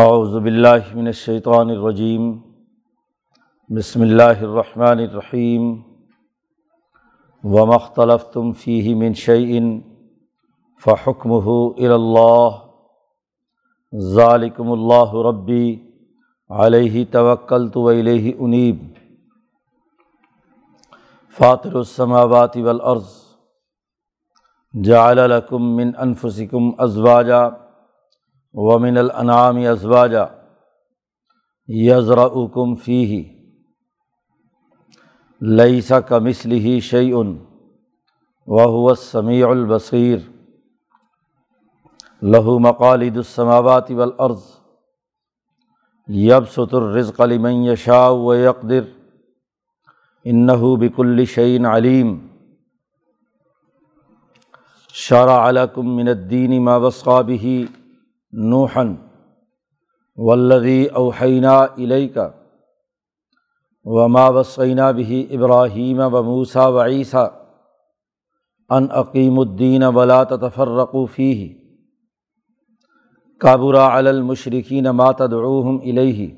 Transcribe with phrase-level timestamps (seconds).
[0.00, 2.30] اعوذ باللہ من الشیطان الرجیم،
[3.70, 5.64] بسم اللہ الرحمن الرحیم
[7.44, 9.68] ومختلف تم فی من شعین
[10.82, 12.56] فحکم اللہ،
[14.14, 15.68] ذالکم اللہ ربی،
[16.50, 18.82] علیہ توکل تو علیہ انیب۔
[21.38, 23.18] فاطر السماوات والارض،
[24.74, 27.48] جعل لکم من انفسکم ازواجا
[28.54, 30.24] ومن الانعام ازواجا
[31.68, 33.22] یزرعکم فیہ
[35.40, 37.36] لیسا کا مسل ہی شعیون
[38.48, 40.18] وهو السمیع البصیر
[42.22, 44.42] لہو مقالد السماوات والارض
[46.08, 48.82] یبسط الرزق لمن یشاء و یقدر
[50.26, 50.76] انه
[58.32, 58.94] نوحن
[60.16, 62.30] ولدی اوحینہ علیہ کا
[63.84, 67.26] وما وسعینہ بھی ابراہیم و موسا و عیسیٰ
[68.68, 71.54] ان عقیم الدین ولا تفرقوفی
[73.38, 76.34] کابرا المشرقین ماتدعوہم الیہ۔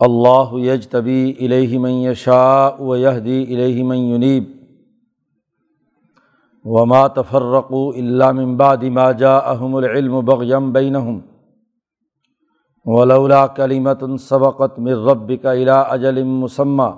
[0.00, 4.63] اللہ یج طبی الہ من یشاء و یہدی الہ من ینیب۔
[6.64, 11.18] وما تفرقو اللہ ممباد ما جا احم العلم بغیم بینہم
[12.86, 16.90] ولولا کلیمت سبقت مر رب کا الا اجل مسمہ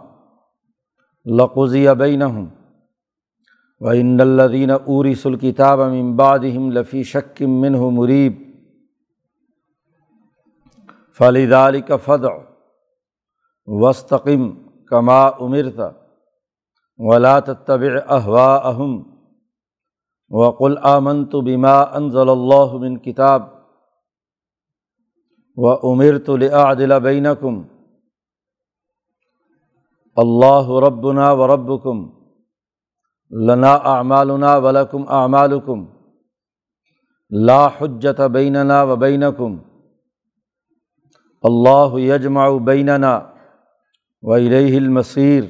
[1.27, 2.47] لقضی بینہم
[3.81, 8.43] و ان الدین اوری سلکتاب ممبادہم لفی شکم منہ مریب
[11.21, 12.35] فلیدالک فدع
[13.69, 14.49] وسطم
[14.91, 15.81] کما امرت
[17.01, 18.97] ولا تتبع احواءہم
[20.31, 23.43] وقل آمن تو بیما انضل اللہ من کتاب
[25.57, 27.63] و عمر تو لعدل بینکم
[30.17, 32.07] اللہ ربنا و ربکم
[33.31, 35.85] لنا اعمالنا ولکم اعمالکم
[37.31, 39.57] لا حجت بیننا و بینکم
[41.45, 43.21] اللہ یجمع بیننا
[44.23, 45.45] و الیہ المصیر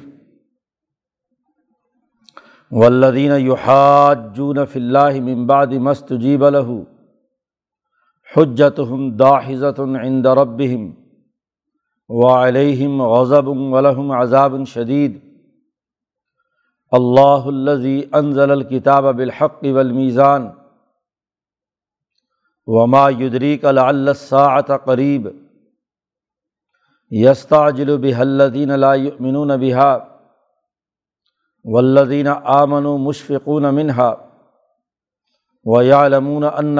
[2.71, 6.71] ولدین یحاجون فی اللہ ممباد مست جیب الح
[8.35, 10.89] حجت ہم داحزت عند ربہم
[12.09, 12.27] و
[13.09, 15.17] غضب ولہم عذاب شدید
[16.91, 20.47] اللہ الزی انزل الکتاب بالحق والمیزان
[22.67, 25.27] وما یدریک لعل الساعة قریب
[27.11, 30.16] یستعجل بها الذین لا یؤمنون بها
[31.67, 34.13] ولدین آمن و مشفقون منہا
[35.65, 36.79] و یامون انّ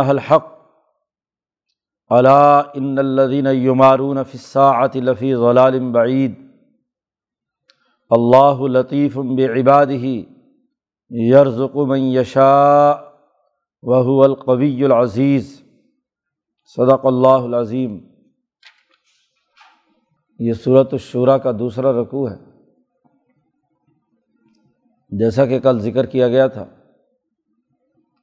[25.12, 26.66] جیسا کہ کل ذکر کیا گیا تھا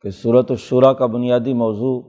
[0.02, 2.00] کہ صورت الشعراء کا بنیادی موضوع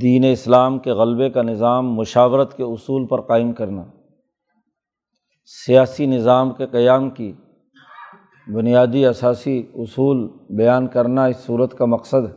[0.00, 3.84] دین اسلام کے غلبے کا نظام مشاورت کے اصول پر قائم کرنا،
[5.66, 7.32] سیاسی نظام کے قیام کی
[8.46, 12.34] بنیادی اثاثی اصول بیان کرنا اس صورت کا مقصد ہے۔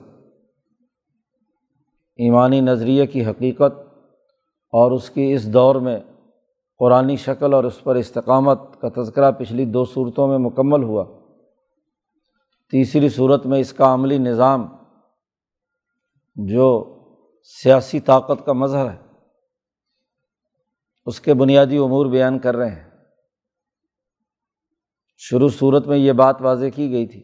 [2.20, 3.80] ایمانی نظریے کی حقیقت
[4.74, 6.00] اور اس کی اس دور میں
[6.80, 11.06] قرآن شکل اور اس پر استقامت کا تذکرہ پچھلی دو صورتوں میں مکمل ہوا۔
[12.72, 14.68] تیسری صورت میں اس کا عملی نظام
[16.36, 16.96] جو
[17.44, 18.98] سیاسی طاقت کا مظہر ہے،
[21.06, 22.90] اس کے بنیادی امور بیان کر رہے ہیں۔
[25.18, 27.22] شروع صورت میں یہ بات واضح کی گئی تھی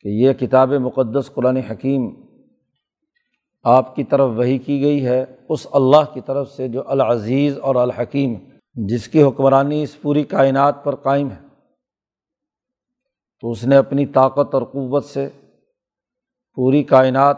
[0.00, 2.23] کہ یہ کتاب مقدس قرآن حکیم
[3.64, 7.74] آپ کی طرف وہی کی گئی ہے، اس اللہ کی طرف سے جو العزیز اور
[7.74, 8.34] الحکیم
[8.74, 11.44] جس کی حکمرانی اس پوری کائنات پر قائم ہے۔
[13.40, 15.28] تو اس نے اپنی طاقت اور قوت سے
[16.54, 17.36] پوری کائنات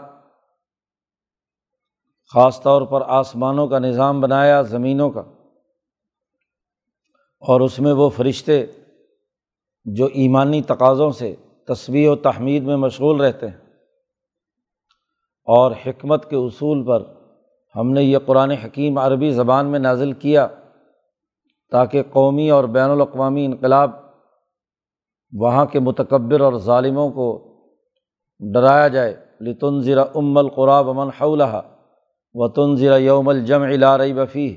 [2.33, 5.21] خاص طور پر آسمانوں کا نظام بنایا، زمینوں کا۔
[7.39, 8.65] اور اس میں وہ فرشتے
[9.85, 11.35] جو ایمانی تقاضوں سے
[11.67, 13.66] تصویر و تحمید میں مشغول رہتے ہیں۔
[15.47, 17.03] اور حکمت کے اصول پر
[17.75, 20.47] ہم نے یہ قرآن حکیم عربی زبان میں نازل کیا
[21.71, 23.91] تاکہ قومی اور بین الاقوامی انقلاب
[25.31, 27.57] وہاں کے متکبر اور ظالموں کو
[28.53, 31.61] ڈرایا جائے۔ لتن ذرا ام القراب امن حولہ
[32.33, 34.55] و تنظر یوم الجم رئی بفی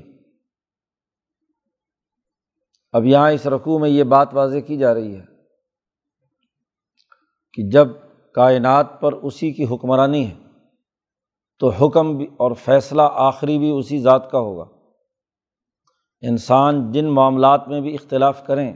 [2.91, 5.25] اب یہاں اس رقوع میں یہ بات واضح کی جا رہی ہے
[7.53, 7.87] کہ جب
[8.33, 10.40] کائنات پر اسی کی حکمرانی ہے
[11.61, 14.65] تو حکم بھی اور فیصلہ آخری بھی اسی ذات کا ہوگا۔
[16.23, 18.71] انسان جن معاملات میں بھی اختلاف کریں،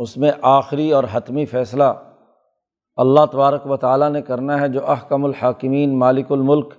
[0.00, 1.84] اس میں آخری اور حتمی فیصلہ
[2.98, 6.74] اللہ تبارک و تعالیٰ نے کرنا ہے، جو احکم الحاکمین، مالک الملک،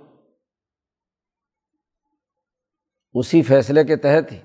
[3.15, 4.39] اسی فیصلے کے تحت ہی۔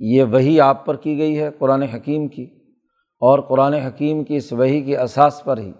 [0.00, 2.44] یہ وہی آپ پر کی گئی ہے قرآن حکیم کی،
[3.22, 5.72] اور قرآن حکیم کی اس وہی کی اساس پر ہی۔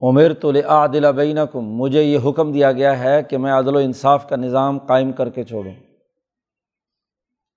[0.00, 3.78] عمر تو عادل بین کم مجھے یہ حکم دیا گیا ہے کہ میں عدل و
[3.78, 5.72] انصاف کا نظام قائم کر کے چھوڑوں۔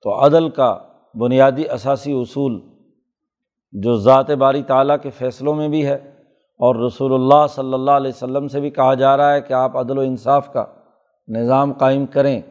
[0.02, 0.80] تو عدل کا
[1.16, 2.62] بنیادی اثاثی اصول
[3.72, 5.96] جو ذات باری تعالیٰ کے فیصلوں میں بھی ہے
[6.60, 9.78] اور رسول اللہ صلی اللہ علیہ وسلم سے بھی کہا جا رہا ہے کہ آپ
[9.78, 10.66] عدل و انصاف کا
[11.28, 12.42] نظام قائم کریں۔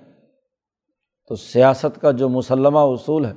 [1.29, 3.33] تو سیاست کا جو مسلمہ اصول ہے،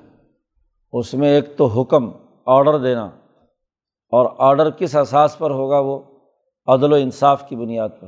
[0.94, 2.12] اس میں ایک تو حکم
[2.46, 3.06] آڈر دینا۔
[4.12, 6.00] اور آڈر کس اساس پر ہوگا وہ؟
[6.68, 8.07] عدل و انصاف کی بنیاد پر۔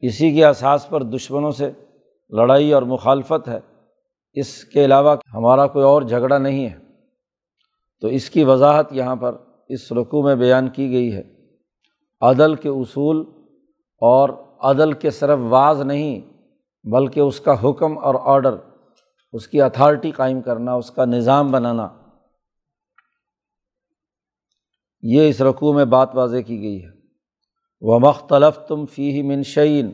[0.00, 1.70] اسی کے اساس پر دشمنوں سے
[2.30, 3.60] لڑائی اور مخالفت ہے۔
[4.32, 6.78] اس کے علاوہ ہمارا کوئی اور جھگڑا نہیں ہے۔
[8.00, 9.36] تو اس کی وضاحت یہاں پر
[9.68, 11.22] اس رقوع میں بیان کی گئی ہے۔
[12.20, 13.24] عدل کے اصول
[14.00, 14.28] اور
[14.60, 16.20] عدل کے صرف واض نہیں،
[16.84, 18.56] بلکہ اس کا حکم اور آڈر
[19.32, 21.88] اس کی اتھارٹی قائم کرنا، اس کا نظام بنانا
[25.02, 26.88] یہ اس رقوع میں بات واضح کی گئی ہے۔
[27.80, 29.92] وہ مختلف تم فی منشین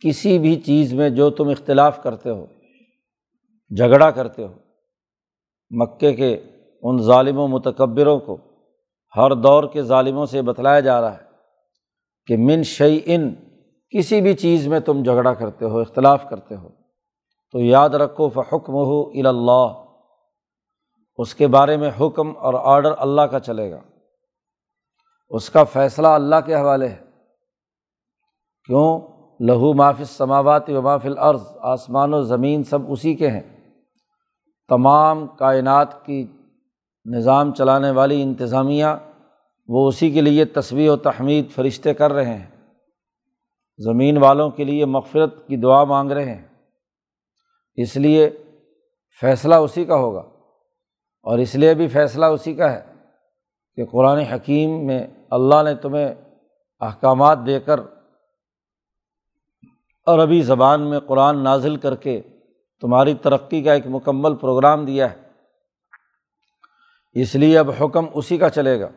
[0.00, 2.46] کسی بھی چیز میں جو تم اختلاف کرتے ہو،
[3.76, 4.52] جھگڑا کرتے ہو،
[5.70, 6.36] مکے کے
[6.82, 8.36] ان ظالم و متکبروں کو
[9.16, 11.24] ہر دور کے ظالموں سے بتلایا جا رہا ہے
[12.26, 13.00] کہ من شعی
[13.90, 16.68] کسی بھی چیز میں تم جھگڑا کرتے ہو، اختلاف کرتے ہو۔
[17.52, 19.83] تو یاد رکھو فحکم ہو الا
[21.16, 23.80] اس کے بارے میں حکم اور آڈر اللہ کا چلے گا۔
[25.28, 26.96] اس کا فیصلہ اللہ کے حوالے ہے۔
[28.64, 29.00] کیوں؟
[29.40, 33.74] لہو مافل سماوات و مافل عرض آسمان و زمین سب اسی کے ہیں۔
[34.68, 36.26] تمام کائنات کی
[37.04, 38.86] نظام چلانے والی انتظامیہ
[39.68, 42.72] وہ اسی کے لیے تصویر و تحمید فرشتے کر رہے ہیں۔
[43.78, 46.48] زمین والوں کے لیے مغفرت کی دعا مانگ رہے ہیں۔
[47.74, 48.30] اس لیے
[49.20, 50.33] فیصلہ اسی کا ہوگا۔
[51.24, 52.80] اور اس لیے بھی فیصلہ اسی کا ہے
[53.76, 56.14] کہ قرآن حکیم میں اللہ نے تمہیں
[56.80, 57.80] احکامات دے کر
[60.06, 62.22] عربی زبان میں قرآن نازل کر کے
[62.80, 65.16] تمہاری ترقی کا ایک مکمل پروگرام دیا ہے۔
[67.12, 68.88] اس لیے اب حکم اسی کا چلے گا۔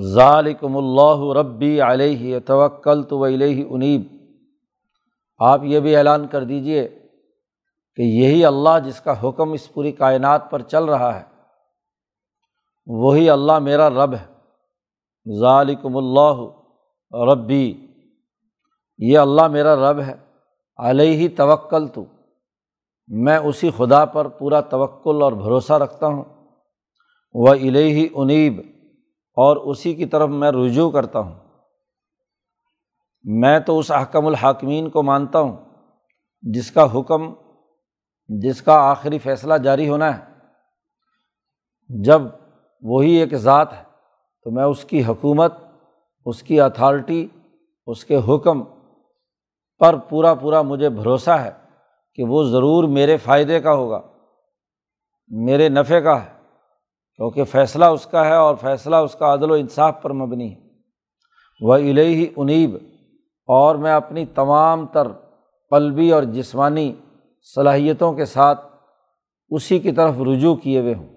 [0.00, 4.02] ذالکم اللہ ربی علیہ توکل تو علیہ انیب۔
[5.38, 6.88] آپ یہ بھی اعلان کر دیجیے
[7.96, 11.24] کہ یہی اللہ جس کا حکم اس پوری کائنات پر چل رہا ہے،
[12.86, 14.26] وہی اللہ میرا رب ہے۔
[15.26, 16.40] ذالکم اللہ
[17.12, 17.86] ربی،
[18.98, 20.14] یہ اللہ میرا رب ہے۔
[20.78, 22.04] علیہ توکل تو
[23.08, 26.24] میں اسی خدا پر پورا توکل اور بھروسہ رکھتا ہوں۔
[27.34, 28.60] وہ الہی انیب،
[29.36, 31.34] اور اسی کی طرف میں رجوع کرتا ہوں۔
[33.24, 35.56] میں تو اس احکم الحاکمین کو مانتا ہوں،
[36.42, 37.32] جس کا حکم
[38.30, 42.22] جس کا آخری فیصلہ جاری ہونا ہے، جب
[42.82, 43.82] وہی ایک ذات ہے،
[44.46, 45.54] تو میں اس کی حکومت،
[46.26, 47.26] اس کی اتھارٹی،
[47.88, 48.62] اس کے حکم
[49.80, 51.50] پر پورا پورا مجھے بھروسہ ہے
[52.14, 54.00] کہ وہ ضرور میرے فائدے کا ہوگا،
[55.30, 56.28] میرے نفع کا ہے،
[57.18, 60.58] کیونکہ فیصلہ اس کا ہے اور فیصلہ اس کا عدل و انصاف پر مبنی ہے۔
[61.60, 62.76] وہ الہی انیب،
[63.48, 65.06] اور میں اپنی تمام تر
[65.72, 66.92] قلبی اور جسمانی
[67.42, 68.66] صلاحیتوں کے ساتھ
[69.48, 71.16] اسی کی طرف رجوع کیے ہوئے ہوں۔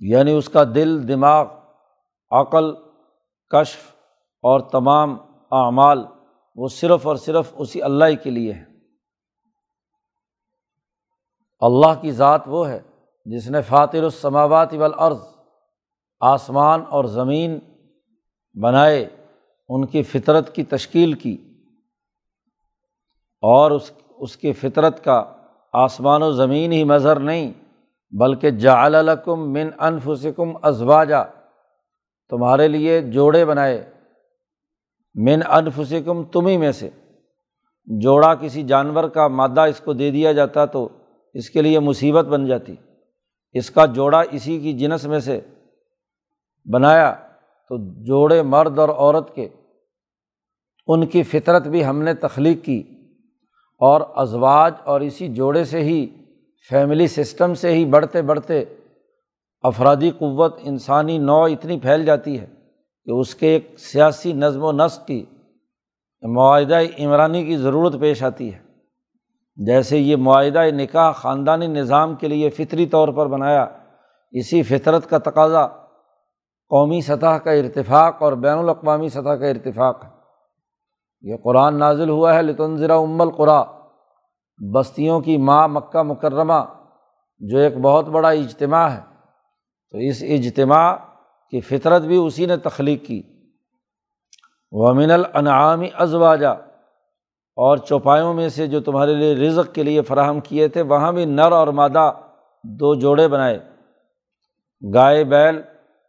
[0.00, 1.46] یعنی اس کا دل، دماغ،
[2.30, 2.74] عقل،
[3.48, 3.90] کشف
[4.42, 5.16] اور تمام
[5.52, 6.04] اعمال
[6.56, 8.64] وہ صرف اور صرف اسی اللہ کے لیے ہے
[11.60, 12.80] اللہ کی ذات وہ ہے
[13.24, 15.20] جس نے فاتر السماوات والارض،
[16.20, 17.58] آسمان اور زمین
[18.62, 19.08] بنائے،
[19.68, 21.49] ان کی فطرت کی تشکیل کی۔
[23.40, 25.24] اور اس اس کی فطرت کا
[25.72, 27.52] آسمان و زمین ہی مظہر نہیں،
[28.10, 31.22] بلکہ جعلکم من انفسکم ازواجا،
[32.30, 33.90] تمہارے لیے جوڑے بنائے۔
[35.14, 36.90] من انفسکم تمہیں میں سے۔
[37.86, 40.88] جوڑا کسی جانور کا مادہ اس کو دے دیا جاتا تو
[41.34, 42.74] اس کے لیے مصیبت بن جاتی۔
[43.52, 45.40] اس کا جوڑا اسی کی جنس میں سے
[46.72, 47.14] بنایا
[47.68, 49.48] تو جوڑے مرد اور عورت کے۔
[50.86, 52.99] ان کی فطرت بھی ہم نے تخلیق کی۔
[53.80, 56.06] اور ازواج اور اسی جوڑے سے ہی
[56.68, 58.64] فیملی سسٹم سے ہی بڑھتے بڑھتے
[59.62, 62.46] افرادی قوت انسانی نو اتنی پھیل جاتی ہے
[63.04, 65.24] کہ اس کے ایک سیاسی نظم و نسق کی،
[66.22, 68.58] معاہدہ عمرانی کی ضرورت پیش آتی ہے۔
[69.56, 73.66] جیسے یہ معاہدہ نکاح خاندانی نظام کے لیے فطری طور پر بنایا،
[74.32, 75.66] اسی فطرت کا تقاضا
[76.70, 80.19] قومی سطح کا ارتفاق اور بین الاقوامی سطح کا ارتفاق ہے۔
[81.22, 83.64] یہ قرآن نازل ہوا ہے لتنظرا ام القرا
[84.74, 86.64] بستیوں کی ماں مکہ مکرمہ،
[87.38, 89.00] جو ایک بہت بڑا اجتماع ہے۔
[89.90, 90.96] تو اس اجتماع
[91.50, 93.22] کی فطرت بھی اسی نے تخلیق کی۔
[94.70, 96.50] ومن الانعامی ازواجا
[97.56, 101.24] اور چوپایوں میں سے جو تمہارے لیے رزق کے لیے فراہم کیے تھے، وہاں بھی
[101.24, 102.12] نر اور مادہ
[102.64, 103.58] دو جوڑے بنائے۔
[104.94, 105.58] گائے، بیل،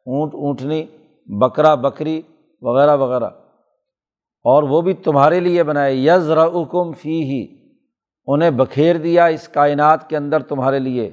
[0.06, 0.84] اونٹ اونٹنی،
[1.26, 2.22] بکرا، بکری،
[2.62, 3.30] وغیرہ وغیرہ۔
[4.44, 7.48] اور وہ بھی تمہارے لیے بنائے یز رکم فی ہی
[8.28, 11.12] انہیں بکھیر دیا اس کائنات کے اندر تمہارے لیے۔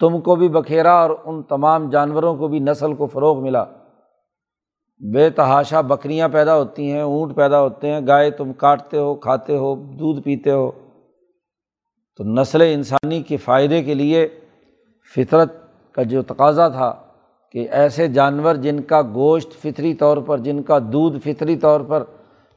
[0.00, 3.64] تم کو بھی بکھیرا اور ان تمام جانوروں کو بھی نسل کو فروغ ملا۔
[5.12, 9.56] بے تحاشا بکریاں پیدا ہوتی ہیں، اونٹ پیدا ہوتے ہیں، گائے تم کاٹتے ہو، کھاتے
[9.56, 10.70] ہو، دودھ پیتے ہو۔
[12.16, 14.28] تو نسل انسانی کے فائدے کے لیے
[15.16, 15.52] فطرت
[15.92, 16.94] کا جو تقاضا تھا
[17.52, 22.04] کہ ایسے جانور جن کا گوشت فطری طور پر، جن کا دودھ فطری طور پر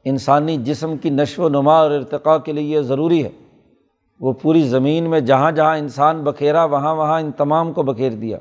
[0.05, 3.29] انسانی جسم کی نشو و نما اور ارتقاء کے لیے ضروری ہے۔
[4.19, 8.37] وہ پوری زمین میں جہاں جہاں انسان بکھیرا، وہاں وہاں ان تمام کو بکھیر دیا۔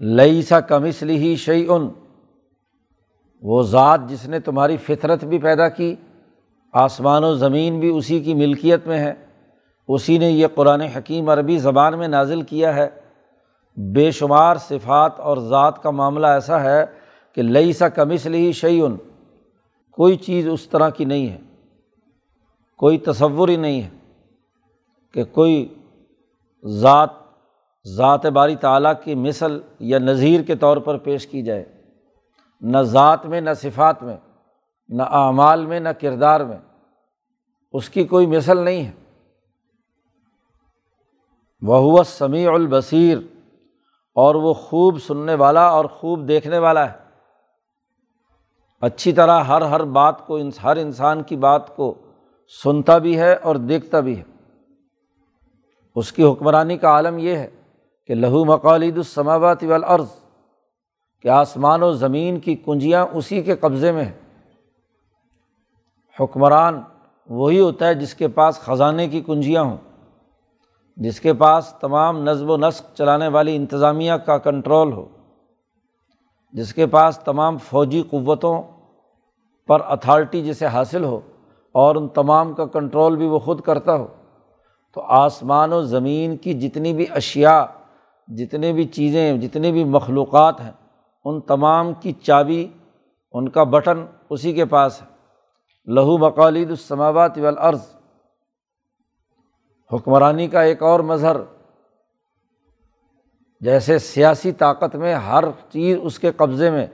[0.00, 1.88] لئی سا کمسلی ہی شعی ان
[3.42, 5.94] وہ ذات جس نے تمہاری فطرت بھی پیدا کی،
[6.72, 9.14] آسمان و زمین بھی اسی کی ملکیت میں ہے۔
[9.88, 12.88] اسی نے یہ قرآن حکیم عربی زبان میں نازل کیا ہے۔
[13.76, 17.01] بے شمار صفات اور ذات کا معاملہ ایسا ہے
[17.34, 18.96] کہ لئی سا کمسلی ہی شعی ان
[19.90, 21.38] کوئی چیز اس طرح کی نہیں ہے،
[22.78, 23.90] کوئی تصور ہی نہیں ہے
[25.14, 25.74] کہ کوئی
[26.64, 27.10] ذات
[27.96, 31.64] ذات باری تعلیٰ کی مثل یا نظیر کے طور پر پیش کی جائے۔
[32.60, 34.16] نہ ذات میں، نہ صفات میں،
[34.88, 36.58] نہ اعمال میں، نہ کردار میں
[37.72, 38.92] اس کی کوئی مثل نہیں ہے۔
[41.62, 43.18] وہ سمیع البصیر
[44.14, 47.01] اور وہ خوب سننے والا اور خوب دیکھنے والا ہے۔
[48.82, 51.94] اچھی طرح ہر ہر بات کو، ہر انسان کی بات کو
[52.64, 54.22] سنتا بھی ہے اور دیکھتا بھی ہے۔
[55.96, 57.48] اس کی حکمرانی کا عالم یہ ہے
[58.08, 60.08] کہ لہو مقالد السماوات والارض،
[61.20, 64.18] کہ آسمان و زمین کی کنجیاں اسی کے قبضے میں ہیں۔
[66.20, 66.80] حکمران
[67.28, 69.76] وہی ہوتا ہے جس کے پاس خزانے کی کنجیاں ہوں،
[70.96, 75.08] جس کے پاس تمام نظم و نسق چلانے والی انتظامیہ کا کنٹرول ہو،
[76.54, 78.62] جس کے پاس تمام فوجی قوتوں
[79.66, 81.20] پر اتھارٹی جسے حاصل ہو
[81.72, 84.06] اور ان تمام کا کنٹرول بھی وہ خود کرتا ہو،
[84.94, 87.66] تو آسمان و زمین کی جتنی بھی اشیا
[88.26, 90.72] جتنے بھی چیزیں، جتنے بھی مخلوقات ہیں،
[91.24, 92.68] ان تمام کی چابی،
[93.32, 95.06] ان کا بٹن اسی کے پاس ہے۔
[95.86, 97.96] لہو مقالد السماوات والارض۔
[99.92, 101.36] حکمرانی کا ایک اور مظہر۔
[103.60, 106.86] جیسے سیاسی طاقت میں ہر چیز اس کے قبضے میں۔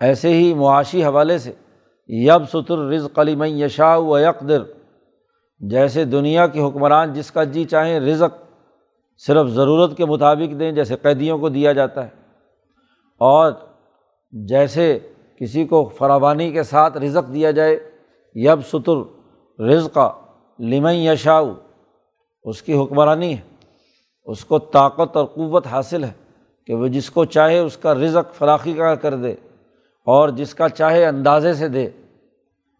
[0.00, 1.52] ایسے ہی معاشی حوالے سے
[2.08, 4.62] یب ستر رز قلیمِ یشا و یکدر
[5.60, 8.38] جیسے دنیا کے حکمران جس کا جی چاہیں رزق
[9.26, 12.10] صرف ضرورت کے مطابق دیں جیسے قیدیوں کو دیا جاتا ہے،
[13.20, 13.52] اور
[14.32, 14.98] جیسے
[15.40, 17.78] کسی کو فراوانی کے ساتھ رزق دیا جائے
[18.34, 19.98] یب ستر رزق
[20.58, 21.52] لمن یشاؤ
[22.44, 23.42] اس کی حکمرانی ہے،
[24.26, 26.12] اس کو طاقت اور قوت حاصل ہے
[26.66, 29.34] کہ وہ جس کو چاہے اس کا رزق فراخی کا کر دے۔
[30.04, 31.88] اور جس کا چاہے اندازے سے دے۔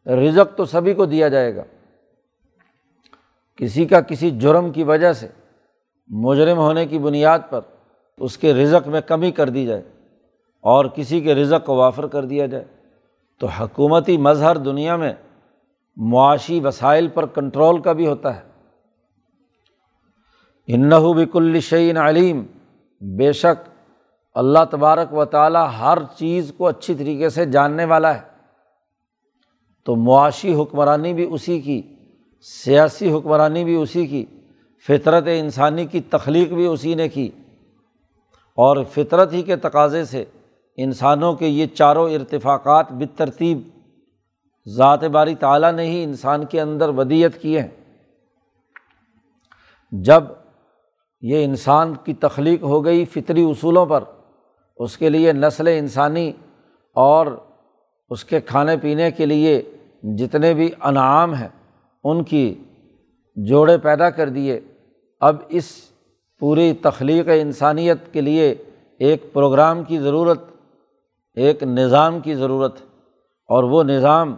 [0.07, 1.63] رزق تو سبھی کو دیا جائے گا۔
[3.57, 5.29] کسی کا کسی جرم کی وجہ سے،
[6.09, 7.61] مجرم ہونے کی بنیاد پر
[8.19, 9.83] اس کے رزق میں کمی کر دی جائے
[10.61, 12.65] اور کسی کے رزق کو وافر کر دیا جائے۔
[13.39, 15.13] تو حکومتی مظہر دنیا میں
[15.97, 18.43] معاشی وسائل پر کنٹرول کا بھی ہوتا ہے۔
[20.67, 21.13] انّو
[24.35, 28.21] اللہ تبارک و تعالیٰ ہر چیز کو اچھی طریقے سے جاننے والا ہے۔
[29.85, 31.83] تو معاشی حکمرانی بھی اسی کی،
[32.41, 34.27] سیاسی حکمرانی بھی اسی کی،
[34.87, 37.31] فطرت انسانی کی تخلیق بھی اسی نے کی۔
[38.55, 40.25] اور فطرت ہی کے تقاضے سے
[40.77, 43.61] انسانوں کے یہ چاروں ارتفاقات بترتیب
[44.69, 47.69] ذات باری تعالیٰ نے ہی انسان کے اندر ودیت کی ہیں۔
[49.93, 50.25] جب
[51.21, 54.05] یہ انسان کی تخلیق ہو گئی فطری اصولوں پر
[54.81, 56.31] اس کے لیے نسل انسانی
[56.97, 57.27] اور
[58.11, 59.61] اس کے کھانے پینے کے لیے
[60.19, 61.49] جتنے بھی انعام ہیں،
[62.05, 62.55] ان کی
[63.37, 64.59] جوڑے پیدا کر دیے۔
[65.23, 65.71] اب اس
[66.43, 68.55] پوری تخلیق انسانیت کے لیے
[69.01, 70.41] ایک پروگرام کی ضرورت،
[71.37, 72.81] ایک نظام کی ضرورت
[73.51, 74.35] اور وہ نظام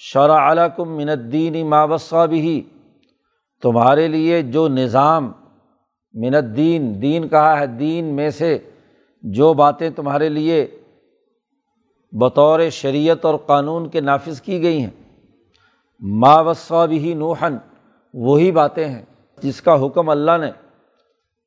[0.00, 2.60] شرع علکم من الدین مابصہ بھی
[3.62, 5.30] تمہارے لیے جو نظام
[6.14, 8.58] من الدین، دین کہا ہے، دین میں سے
[9.22, 10.66] جو باتیں تمہارے لیے
[12.12, 14.90] بطور شریعت اور قانون کے نافذ کی گئی ہیں۔
[16.00, 17.56] ماوصہ بھی نوحن
[18.14, 19.02] وہی باتیں ہیں
[19.42, 20.50] جس کا حکم اللہ نے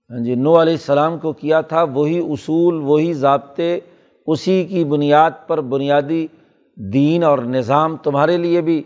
[0.09, 3.79] ہاں جی نو علیہ السلام کو کیا تھا، وہی اصول، وہی ضابطے،
[4.27, 6.27] اسی کی بنیاد پر بنیادی
[6.75, 8.83] دین اور نظام تمہارے لیے بھی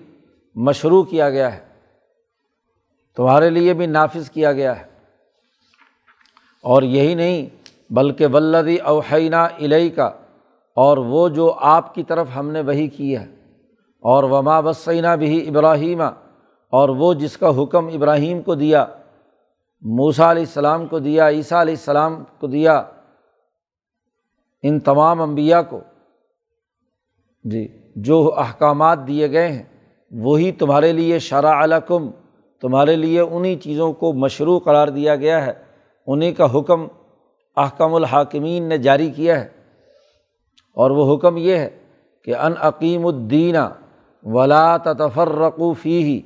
[0.55, 1.59] مشروع کیا گیا ہے۔
[3.15, 4.85] تمہارے لیے بھی نافذ کیا گیا ہے۔
[6.61, 7.58] اور یہی نہیں
[7.89, 10.09] بلکہ ولدی اوحینہ علیہ کا
[10.77, 13.25] اور وہ جو آپ کی طرف ہم نے وہی کی ہے،
[14.03, 16.09] اور وما بسینہ بھی ابراہیمہ
[16.73, 18.85] اور وہ جس کا حکم ابراہیم کو دیا
[19.83, 22.81] موسا علیہ السلام کو دیا، عیسیٰ علیہ السلام کو دیا،
[24.63, 25.79] ان تمام انبیاء کو
[27.45, 27.67] جی
[28.05, 29.63] جو احکامات دیے گئے ہیں،
[30.11, 32.09] وہی تمہارے لیے شرح علکم
[32.63, 35.53] تمہارے لیے انہیں چیزوں کو مشروع قرار دیا گیا ہے
[36.07, 36.87] انہیں کا حکم
[37.59, 39.47] احکم الحاکمین نے جاری کیا ہے۔
[40.73, 41.69] اور وہ حکم یہ ہے
[42.23, 43.55] کہ ان عقیم الدین
[44.23, 46.21] ولا تفرقوفی ہی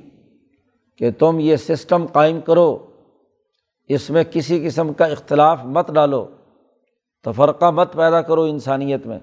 [0.98, 2.86] کہ تم یہ سسٹم قائم کرو،
[3.88, 6.26] اس میں کسی قسم کا اختلاف مت ڈالو،
[7.24, 9.18] تفرقہ مت پیدا کرو انسانیت میں۔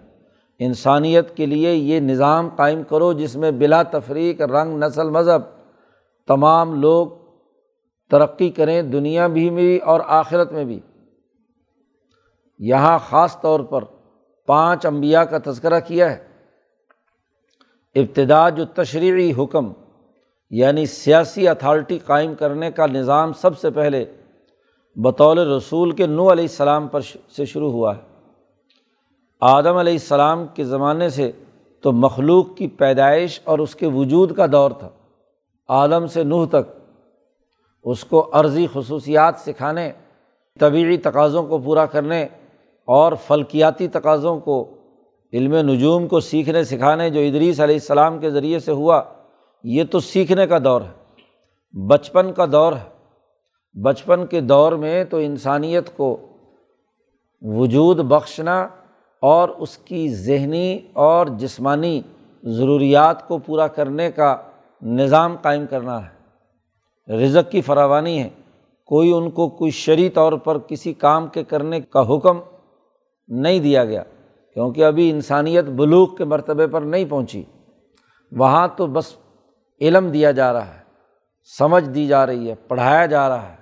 [0.59, 5.41] انسانیت کے لیے یہ نظام قائم کرو جس میں بلا تفریق، رنگ، نسل، مذہب
[6.27, 7.07] تمام لوگ
[8.09, 10.79] ترقی کریں، دنیا بھی میں بھی اور آخرت میں بھی۔
[12.61, 13.83] یہاں خاص طور پر
[14.45, 16.27] پانچ انبیاء کا تذکرہ کیا ہے۔
[17.95, 19.73] ابتدا جو تشریحی حکم
[20.49, 24.05] یعنی سیاسی اتھارٹی قائم کرنے کا نظام سب سے پہلے
[24.95, 27.01] بطول رسول کے نو علیہ السلام پر
[27.35, 28.01] سے شروع ہوا ہے۔
[29.41, 31.31] آدم علیہ السلام کے زمانے سے
[31.81, 34.89] تو مخلوق کی پیدائش اور اس کے وجود کا دور تھا۔
[35.67, 36.97] آدم سے نوح تک
[37.83, 39.91] اس کو عرضی خصوصیات سکھانے
[40.59, 42.27] طبعی تقاضوں کو پورا کرنے
[42.85, 44.69] اور فلکیاتی تقاضوں کو،
[45.33, 49.01] علم نجوم کو سیکھنے، سکھانے جو ادریس علیہ السلام کے ذریعے سے ہوا،
[49.63, 51.21] یہ تو سیکھنے کا دور ہے،
[51.87, 52.91] بچپن کا دور ہے۔
[53.73, 56.17] بچپن کے دور میں تو انسانیت کو
[57.41, 58.67] وجود بخشنا
[59.21, 62.01] اور اس کی ذہنی اور جسمانی
[62.43, 64.35] ضروریات کو پورا کرنے کا
[64.81, 66.21] نظام قائم کرنا ہے۔
[67.13, 68.29] رزق کی فراوانی ہے،
[68.85, 72.39] کوئی ان کو کوئی شرعی طور پر کسی کام کے کرنے کا حکم
[73.31, 74.03] نہیں دیا گیا،
[74.53, 77.43] کیونکہ ابھی انسانیت بلوغ کے مرتبے پر نہیں پہنچی۔
[78.31, 79.13] وہاں تو بس
[79.81, 80.81] علم دیا جا رہا ہے،
[81.57, 83.55] سمجھ دی جا رہی ہے، پڑھایا جا رہا ہے۔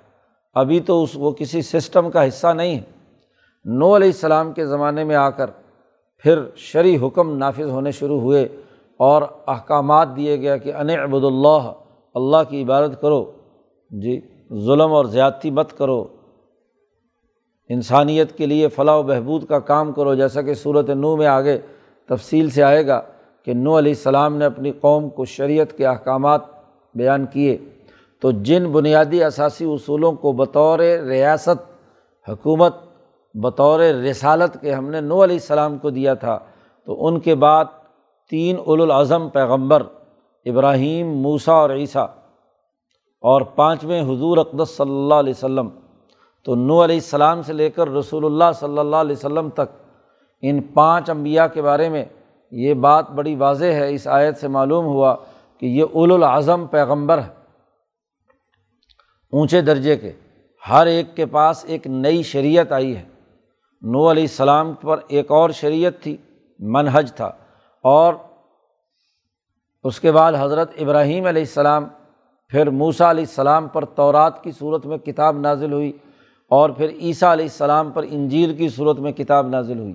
[0.54, 2.82] ابھی تو اس، وہ کسی سسٹم کا حصہ نہیں ہے۔
[3.64, 5.50] نو علیہ السلام کے زمانے میں آ کر
[6.18, 8.42] پھر شرعی حکم نافذ ہونے شروع ہوئے
[8.96, 11.72] اور احکامات دیے گیا کہ ان ابود اللہ
[12.14, 13.32] اللہ کی عبادت کرو۔
[13.90, 14.20] جی
[14.52, 16.04] ظلم اور زیادتی مت کرو۔
[17.70, 21.58] انسانیت کے لیے فلاح و بہبود کا کام کرو، جیسا کہ صورت نو میں آگے
[22.08, 23.00] تفصیل سے آئے گا
[23.44, 26.40] کہ نو علیہ السلام نے اپنی قوم کو شریعت کے احکامات
[26.94, 27.56] بیان کیے۔
[28.22, 30.78] تو جن بنیادی اثاثی اصولوں کو بطور
[31.08, 31.62] ریاست،
[32.28, 32.74] حکومت،
[33.34, 36.38] بطور رسالت کے ہم نے نو علیہ السلام کو دیا تھا،
[36.86, 37.64] تو ان کے بعد
[38.30, 39.82] تین الاظم پیغمبر،
[40.44, 42.06] ابراہیم موسا اور عیسیٰ
[43.22, 45.68] اور پانچویں حضور اقدس صلی اللہ علیہ وسلم۔
[46.44, 49.96] تو نو علیہ السلام سے لے کر رسول اللہ صلی اللہ علیہ وسلم تک
[50.42, 52.04] ان پانچ انبیاء کے بارے میں
[52.50, 55.16] یہ بات بڑی واضح ہے، اس آیت سے معلوم ہوا
[55.58, 57.28] کہ یہ اول الاظم پیغمبر ہے،
[59.32, 60.12] اونچے درجے کے۔
[60.70, 63.04] ہر ایک کے پاس ایک نئی شریعت آئی ہے۔
[63.82, 66.16] نو علیہ السلام پر ایک اور شریعت تھی
[66.58, 67.30] منحج تھا۔
[67.84, 68.14] اور
[69.82, 71.84] اس کے بعد حضرت ابراہیم علیہ السلام،
[72.48, 75.92] پھر موسا علیہ السلام پر تورات کی صورت میں کتاب نازل ہوئی۔
[76.50, 79.94] اور پھر عیسیٰ علیہ السلام پر انجیل کی صورت میں کتاب نازل ہوئی۔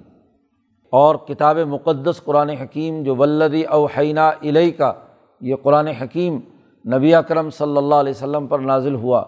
[0.91, 4.94] اور کتاب مقدس قرآن حکیم جو ولدی اوحینہ علیہ کا
[5.41, 6.39] یہ قرآن حکیم
[6.96, 9.24] نبی اکرم صلی اللہ علیہ وسلم پر نازل ہوا۔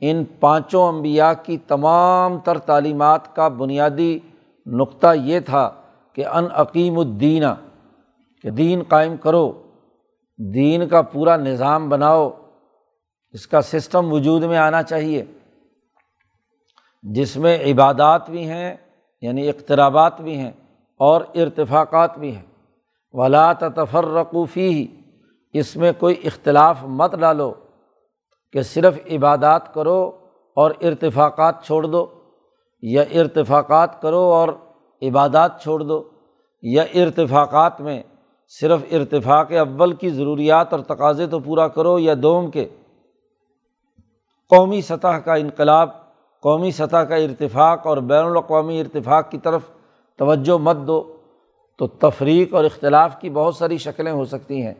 [0.00, 4.18] ان پانچوں انبیاء کی تمام تر تعلیمات کا بنیادی
[4.66, 5.70] نقطہ یہ تھا
[6.12, 7.42] کہ ان عقیم الدین،
[8.42, 9.52] کہ دین قائم کرو،
[10.54, 12.30] دین کا پورا نظام بناؤ،
[13.30, 15.24] اس کا سسٹم وجود میں آنا چاہیے۔
[17.14, 18.76] جس میں عبادات بھی ہیں
[19.20, 20.50] یعنی اقترابات بھی ہیں
[20.96, 22.42] اور ارتفاقات بھی ہیں۔
[23.12, 24.86] ولا تفرقوفی ہی
[25.52, 27.52] اس میں کوئی اختلاف مت ڈالو
[28.52, 30.10] کہ صرف عبادات کرو
[30.56, 32.06] اور ارتفاقات چھوڑ دو،
[32.82, 34.48] یا ارتفاقات کرو اور
[35.02, 36.02] عبادات چھوڑ دو،
[36.62, 38.02] یا ارتفاقات میں
[38.48, 42.68] صرف ارتفاق اول کی ضروریات اور تقاضے تو پورا کرو، یا دوم کے۔
[44.48, 46.05] قومی سطح کا انقلاب
[46.46, 49.60] قومی سطح کا ارتفاق اور بین الاقوامی ارتفاق کی طرف
[50.18, 51.16] توجہ مت دو،
[51.78, 54.74] تو تفریق اور اختلاف کی بہت ساری شکلیں ہو سکتی ہیں۔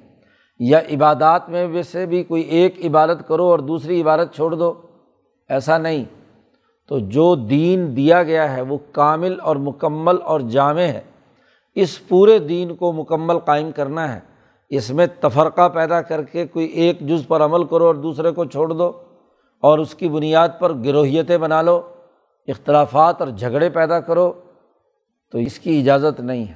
[0.58, 4.74] یا عبادات میں ویسے بھی کوئی ایک عبادت کرو اور دوسری عبادت چھوڑ دو،
[5.48, 6.04] ایسا نہیں۔
[6.88, 11.00] تو جو دین دیا گیا ہے وہ کامل اور مکمل اور جامع ہے۔
[11.74, 14.20] اس پورے دین کو مکمل قائم کرنا ہے۔
[14.68, 18.44] اس میں تفرقہ پیدا کر کے کوئی ایک جز پر عمل کرو اور دوسرے کو
[18.44, 18.92] چھوڑ دو۔
[19.60, 21.92] اور اس کی بنیاد پر گروہیتیں بنا لو،
[22.46, 24.32] اختلافات اور جھگڑے پیدا کرو،
[25.32, 26.54] تو اس کی اجازت نہیں ہے۔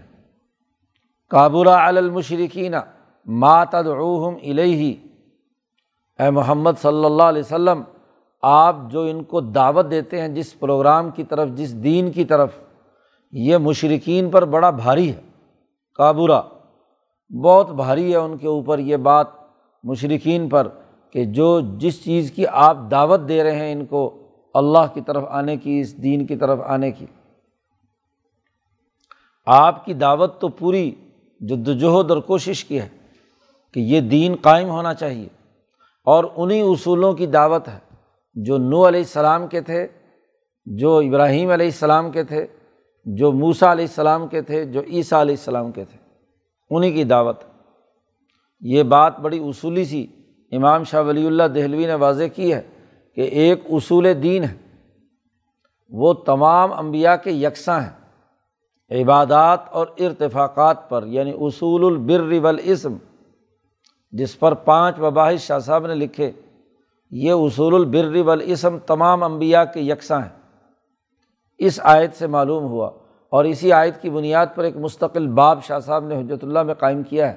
[1.31, 2.75] کابرہ المشرقین
[3.27, 4.95] ماتدعوہم الہی
[6.19, 7.83] اے محمد صلی اللہ علیہ وسلم،
[8.43, 12.51] آپ جو ان کو دعوت دیتے ہیں جس پروگرام کی طرف، جس دین کی طرف،
[13.33, 15.21] یہ مشرقین پر بڑا بھاری ہے۔
[15.95, 16.41] کابرا
[17.43, 19.27] بہت بھاری ہے ان کے اوپر یہ بات
[19.83, 20.69] مشرقین پر۔
[21.11, 25.25] کہ جو جس چیز کی آپ دعوت دے رہے ہیں ان کو اللہ کی طرف
[25.29, 27.07] آنے کی، اس دین کی طرف آنے کی۔
[29.47, 30.91] آپ کی دعوت تو پوری
[31.41, 32.89] جد وجہد اور کوشش کی ہے
[33.75, 35.29] کہ یہ دین قائم ہونا چاہیے
[36.05, 37.79] اور انہیں اصولوں کی دعوت ہے۔
[38.35, 39.87] جو نو علیہ السلام کے تھے،
[40.67, 42.47] جو ابراہیم علیہ السلام کے تھے،
[43.05, 45.99] جو موسا علیہ السلام کے تھے، جو عیسیٰ علیہ السلام کے تھے۔
[46.71, 47.41] انہیں کی دعوت۔
[48.61, 50.07] یہ بات بڑی اصولی سی
[50.51, 52.63] امام شاہ ولی اللہ دہلوی نے واضح کی ہے
[53.15, 54.55] کہ ایک اصول دین ہے۔
[55.89, 58.01] وہ تمام انبیاء کے یکساں ہیں۔
[59.03, 62.97] عبادات اور ارتفاقات پر یعنی اصول البر والاسم،
[64.13, 66.33] جس پر پانچ وباحث شاہ صاحب نے لکھے،
[67.11, 70.41] یہ اصول البر والاسم تمام انبیاء کے یکساں ہیں۔
[71.59, 72.91] اس آیت سے معلوم ہوا،
[73.29, 76.75] اور اسی آیت کی بنیاد پر ایک مستقل باب شاہ صاحب نے حجرت اللہ میں
[76.75, 77.37] قائم کیا ہے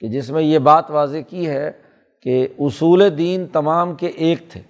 [0.00, 1.72] کہ جس میں یہ بات واضح کی ہے
[2.22, 4.60] کہ اصول دین تمام کے ایک تھے۔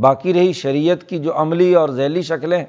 [0.00, 2.64] باقی رہی شریعت کی جو عملی اور ذیلی شکلیں،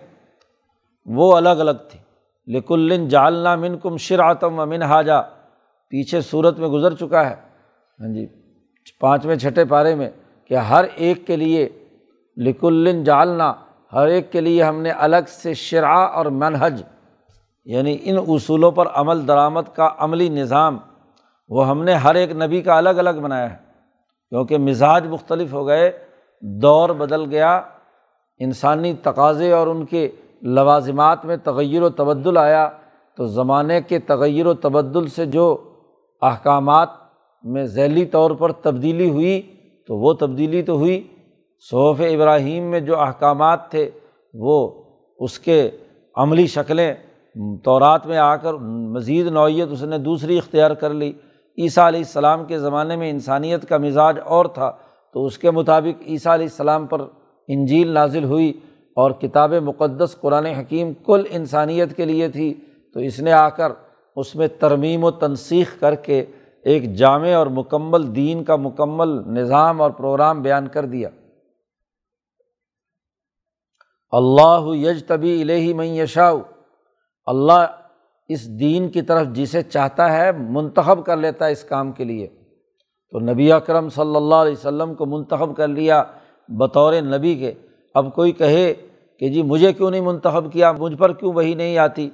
[1.05, 2.03] وہ الگ الگ تھیں۔
[2.47, 5.29] لکلن جالنا من کم شرعتم و من حاجہ
[5.89, 7.35] پیچھے صورت میں گزر چکا ہے۔
[7.99, 8.27] ہاں جی
[8.99, 10.09] پانچویں چھٹے پارے میں
[10.45, 11.69] کہ ہر ایک کے لیے
[12.37, 13.53] لکلن جالنا
[13.93, 16.83] ہر ایک کے لیے ہم نے الگ سے شرع اور منحج
[17.65, 20.77] یعنی ان اصولوں پر عمل، درآمد کا عملی نظام
[21.49, 23.55] وہ ہم نے ہر ایک نبی کا الگ الگ بنایا ہے۔
[24.29, 25.91] کیونکہ مزاج مختلف ہو گئے،
[26.41, 27.61] دور بدل گیا،
[28.39, 30.09] انسانی تقاضے اور ان کے
[30.41, 32.69] لوازمات میں تغیر و تبدل آیا۔
[33.17, 35.73] تو زمانے کے تغیر و تبدل سے جو
[36.21, 36.89] احکامات
[37.43, 39.41] میں ذیلی طور پر تبدیلی ہوئی،
[39.87, 41.07] تو وہ تبدیلی تو ہوئی۔
[41.69, 43.89] صوف ابراہیم میں جو احکامات تھے،
[44.33, 44.83] وہ
[45.19, 45.69] اس کے
[46.15, 46.93] عملی شکلیں،
[47.63, 48.53] تورات میں آ کر
[48.93, 51.13] مزید نوعیت اس نے دوسری اختیار کر لی۔
[51.57, 54.71] عیسیٰ علیہ السلام کے زمانے میں انسانیت کا مزاج اور تھا،
[55.13, 57.01] تو اس کے مطابق عیسیٰ علیہ السلام پر
[57.47, 58.53] انجیل نازل ہوئی
[58.95, 62.53] اور کتاب مقدس قرآن حکیم کل انسانیت کے لیے تھی۔
[62.93, 63.71] تو اس نے آ کر
[64.15, 66.25] اس میں ترمیم و تنسیخ کر کے
[66.63, 71.09] ایک جامع اور مکمل دین کا مکمل نظام اور پروگرام بیان کر دیا۔
[74.11, 76.39] اللہ یج طبی الہی میں یشاؤ
[77.25, 77.65] اللہ
[78.27, 82.27] اس دین کی طرف جسے چاہتا ہے منتخب کر لیتا ہے اس کام کے لیے۔
[83.11, 86.03] تو نبی اکرم صلی اللہ علیہ وسلم کو منتخب کر لیا
[86.47, 87.53] بطور نبی کے۔
[87.95, 88.73] اب کوئی کہے
[89.19, 92.09] کہ جی مجھے کیوں نہیں منتخب کیا؟ مجھ پر کیوں وہی نہیں آتی؟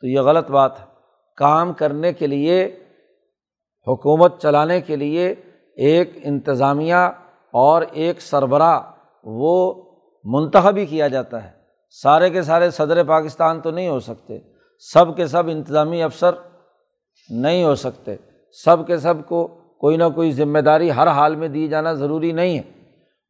[0.00, 0.84] تو یہ غلط بات ہے۔
[1.36, 2.64] کام کرنے کے لیے،
[3.86, 5.34] حکومت چلانے کے لیے
[5.76, 6.94] ایک انتظامیہ
[7.52, 8.80] اور ایک سربراہ
[9.24, 9.74] وہ
[10.24, 11.50] منتخب ہی کیا جاتا ہے۔
[12.02, 14.38] سارے کے سارے صدر پاکستان تو نہیں ہو سکتے۔
[14.80, 16.30] سب کے سب انتظامی افسر
[17.30, 18.16] نہیں ہو سکتے۔
[18.64, 19.46] سب کے سب کو
[19.78, 22.62] کوئی نہ کوئی ذمہ داری ہر حال میں دی جانا ضروری نہیں ہے،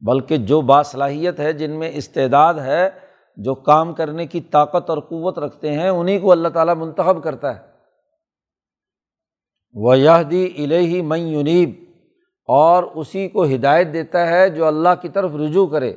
[0.01, 2.89] بلکہ جو باصلاحیت ہے، جن میں استعداد ہے،
[3.37, 7.55] جو کام کرنے کی طاقت اور قوت رکھتے ہیں انہیں کو اللہ تعالیٰ منتخب کرتا
[7.55, 7.71] ہے۔
[9.73, 11.69] ویہدی الہی میں یونیب
[12.47, 15.93] اور اسی کو ہدایت دیتا ہے جو اللہ کی طرف رجوع کرے۔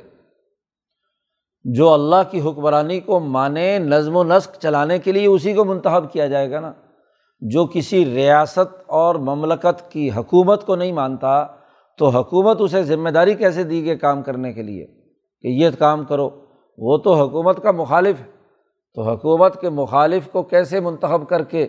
[1.73, 6.11] جو اللہ کی حکمرانی کو مانے، نظم و نسق چلانے کے لیے اسی کو منتخب
[6.11, 6.73] کیا جائے گا نا۔
[7.39, 11.45] جو کسی ریاست اور مملکت کی حکومت کو نہیں مانتا،
[11.97, 14.87] تو حکومت اسے ذمہ داری کیسے دی گئی کام کرنے کے لیے؟
[15.41, 16.29] کہ یہ کام کرو۔
[16.77, 18.25] وہ تو حکومت کا مخالف ہے۔
[18.93, 21.67] تو حکومت کے مخالف کو کیسے منتخب کر کے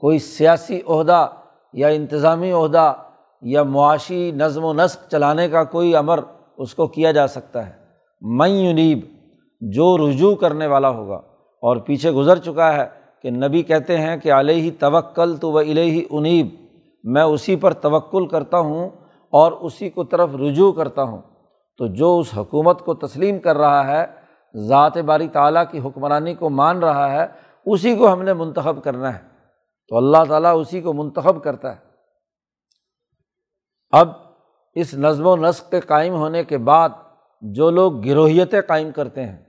[0.00, 1.28] کوئی سیاسی عہدہ
[1.72, 2.92] یا انتظامی عہدہ
[3.42, 6.20] یا معاشی نظم و نسق چلانے کا کوئی امر
[6.58, 7.72] اس کو کیا جا سکتا ہے؟
[8.20, 9.00] میں یونیب
[9.60, 11.16] جو رجوع کرنے والا ہوگا۔
[11.62, 12.86] اور پیچھے گزر چکا ہے
[13.22, 16.46] کہ نبی کہتے ہیں کہ علیہ توکل تو و علیہ انیب،
[17.04, 18.90] میں اسی پر توکل کرتا ہوں
[19.30, 21.22] اور اسی کو طرف رجوع کرتا ہوں۔
[21.78, 24.06] تو جو اس حکومت کو تسلیم کر رہا ہے،
[24.54, 27.26] ذات باری تعالیٰ کی حکمرانی کو مان رہا ہے،
[27.66, 29.36] اسی کو ہم نے منتخب کرنا ہے۔
[29.88, 31.80] تو اللہ تعالیٰ اسی کو منتخب کرتا ہے۔
[33.90, 34.08] اب
[34.74, 36.88] اس نظم و نسق کے قائم ہونے کے بعد
[37.40, 39.45] جو لوگ گروہیتیں قائم کرتے ہیں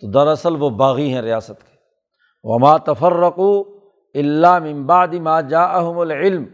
[0.00, 1.76] تو دراصل وہ باغی ہیں ریاست کے۔
[2.42, 3.60] وما تفرقو
[4.14, 6.44] اللہ ممباد ما جا احم العلم۔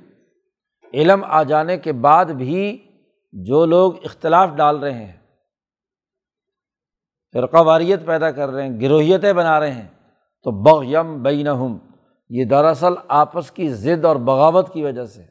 [0.94, 2.86] علم آ جانے کے بعد بھی
[3.32, 5.16] جو لوگ اختلاف ڈال رہے ہیں،
[7.32, 9.88] فرقہ واریت پیدا کر رہے ہیں، گروہیتیں بنا رہے ہیں،
[10.42, 11.48] تو بغیم بین
[12.28, 15.22] یہ دراصل آپس کی ضد اور بغاوت کی وجہ سے۔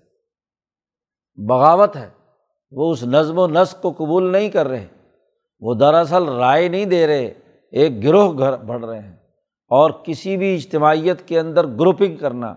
[1.48, 2.10] بغاوت ہے،
[2.72, 4.88] وہ اس نظم و نسق کو قبول نہیں کر رہے،
[5.60, 7.34] وہ دراصل رائے نہیں دے رہے۔
[7.72, 9.14] ایک گروہ گھر بڑھ رہے ہیں
[9.70, 12.56] اور کسی بھی اجتماعیت کے اندر گروپنگ کرنا،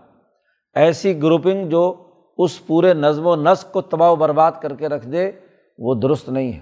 [0.75, 5.07] ایسی گروپنگ جو اس پورے نظم و نسق کو تباہ و برباد کر کے رکھ
[5.07, 5.31] دے،
[5.77, 6.61] وہ درست نہیں ہے۔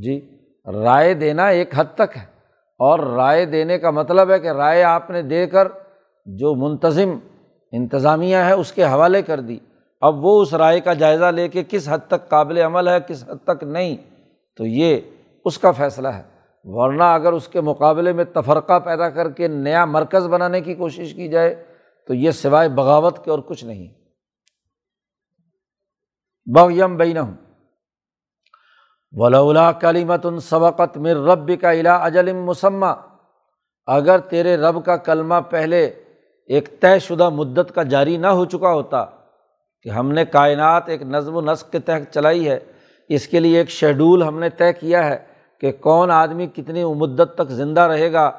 [0.00, 0.38] جی
[0.82, 2.38] رائے دینا ایک حد تک ہے۔
[2.78, 5.68] اور رائے دینے کا مطلب ہے کہ رائے آپ نے دے کر
[6.26, 7.18] جو منتظم
[7.72, 9.58] انتظامیہ ہے اس کے حوالے کر دی۔
[10.00, 13.24] اب وہ اس رائے کا جائزہ لے کے کس حد تک قابل عمل ہے، کس
[13.28, 13.96] حد تک نہیں،
[14.56, 15.00] تو یہ
[15.44, 16.22] اس کا فیصلہ ہے۔
[16.64, 21.12] ورنہ اگر اس کے مقابلے میں تفرقہ پیدا کر کے نیا مرکز بنانے کی کوشش
[21.14, 21.54] کی جائے،
[22.08, 23.86] تو یہ سوائے بغاوت کے اور کچھ نہیں۔
[26.46, 27.18] بغیم بین
[29.14, 32.94] ولا کلیمت ان سبقت مر رب کا الا اجلم مسمہ
[33.88, 35.84] اگر تیرے رب کا کلمہ پہلے
[36.50, 39.04] ایک طے شدہ مدت کا جاری نہ ہو چکا ہوتا
[39.86, 42.58] کہ ہم نے کائنات ایک نظم و نسق کے تحت چلائی ہے،
[43.10, 45.18] اس کے لیے ایک شیڈول ہم نے طے کیا ہے
[45.60, 48.30] کہ کون آدمی کتنی مدت تک زندہ رہے گا،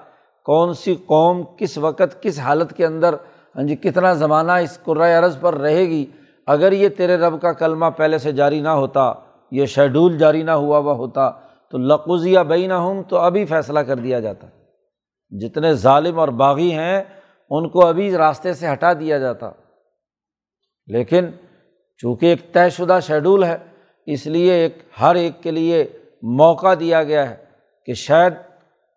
[0.43, 3.15] کون سی قوم کس وقت کس حالت کے اندر
[3.55, 6.05] ہاں جی کتنا زمانہ اس قرۂۂ عرض پر رہے گی۔
[6.47, 9.13] اگر یہ تیرے رب کا کلمہ پہلے سے جاری نہ ہوتا،
[9.51, 11.31] یہ شیڈول جاری نہ ہوا ہوا ہوتا،
[11.71, 14.47] تو لقوزیہ بئی نہ ہوں تو ابھی فیصلہ کر دیا جاتا۔
[15.29, 17.03] جتنے ظالم اور باغی ہیں،
[17.49, 19.51] ان کو ابھی راستے سے ہٹا دیا جاتا۔
[20.87, 21.25] لیکن
[21.97, 23.57] چونکہ ایک طے شدہ شیڈول ہے،
[24.05, 25.85] اس لیے ایک، ہر ایک کے لیے
[26.21, 27.35] موقع دیا گیا ہے
[27.85, 28.33] کہ شاید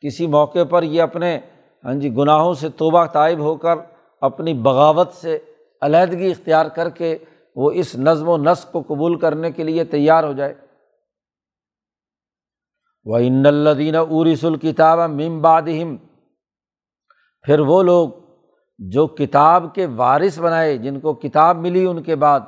[0.01, 1.39] کسی موقع پر یہ اپنے
[1.85, 3.77] ہاں جی گناہوں سے توبہ طائب ہو کر
[4.21, 5.39] اپنی بغاوت سے
[5.83, 7.19] علیحدگی اختیار کر کے
[7.57, 10.55] وہ اس نظم و نسق کو قبول کرنے کے لیے تیار ہو جائے۔
[13.05, 15.97] وہ ان الدین ارس الکتاب ممبادہم
[17.43, 18.09] پھر وہ لوگ
[18.79, 22.41] جو کتاب کے وارث بنائے، جن کو کتاب ملی ان کے بعد،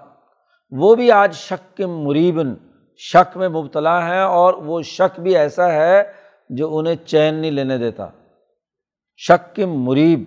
[0.70, 2.54] وہ بھی آج شک مریبن
[2.96, 6.02] شک میں مبتلا ہے اور وہ شک بھی ایسا ہے
[6.48, 8.08] جو انہیں چین نہیں لینے دیتا۔
[9.16, 10.22] شک کے مریب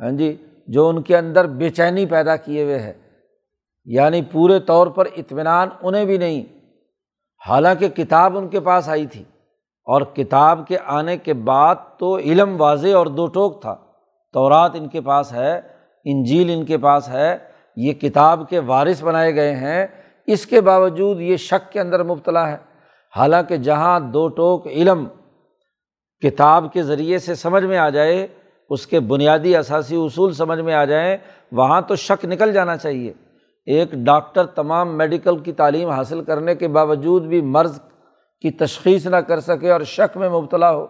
[0.00, 2.92] ہاں جی جو ان کے اندر بے چینی پیدا کیے ہوئے ہے
[3.84, 6.42] یعنی پورے طور پر اطمینان انہیں بھی نہیں۔
[7.48, 9.24] حالانکہ کتاب ان کے پاس آئی تھی
[9.84, 13.76] اور کتاب کے آنے کے بعد تو علم واضح اور دو ٹوک تھا۔
[14.32, 15.60] تورات ان کے پاس ہے،
[16.04, 17.38] انجیل ان کے پاس ہے،
[17.76, 19.86] یہ کتاب کے وارث بنائے گئے ہیں۔
[20.26, 22.56] اس کے باوجود یہ شک کے اندر مبتلا ہے۔
[23.16, 25.06] حالانکہ جہاں دو ٹوک علم
[26.22, 28.26] کتاب کے ذریعے سے سمجھ میں آ جائے،
[28.70, 31.16] اس کے بنیادی اثاثی اصول سمجھ میں آ جائیں،
[31.52, 33.12] وہاں تو شک نکل جانا چاہیے۔
[33.66, 37.80] ایک ڈاکٹر تمام میڈیکل کی تعلیم حاصل کرنے کے باوجود بھی مرض
[38.40, 40.86] کی تشخیص نہ کر سکے اور شک میں مبتلا ہو۔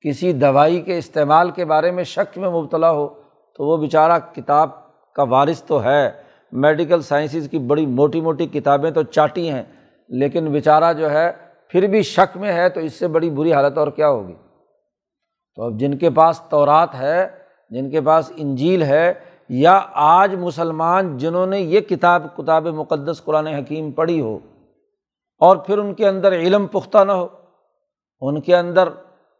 [0.00, 3.08] کسی دوائی کے استعمال کے بارے میں شک میں مبتلا ہو
[3.56, 4.70] تو وہ بیچارہ کتاب
[5.14, 6.25] کا وارث تو ہے۔
[6.56, 9.62] میڈیکل سائنسز کی بڑی موٹی موٹی کتابیں تو چاٹی ہیں،
[10.08, 11.32] لیکن بیچارہ جو ہے
[11.68, 14.34] پھر بھی شک میں ہے تو اس سے بڑی بری حالت اور کیا ہوگی؟
[15.56, 17.28] تو اب جن کے پاس تورات ہے،
[17.70, 19.14] جن کے پاس انجیل ہے
[19.48, 24.38] یا آج مسلمان جنہوں نے یہ کتاب کتاب مقدس قرآن حکیم پڑھی ہو
[25.38, 27.28] اور پھر ان کے اندر علم پختہ نہ ہو،
[28.20, 28.88] ان کے اندر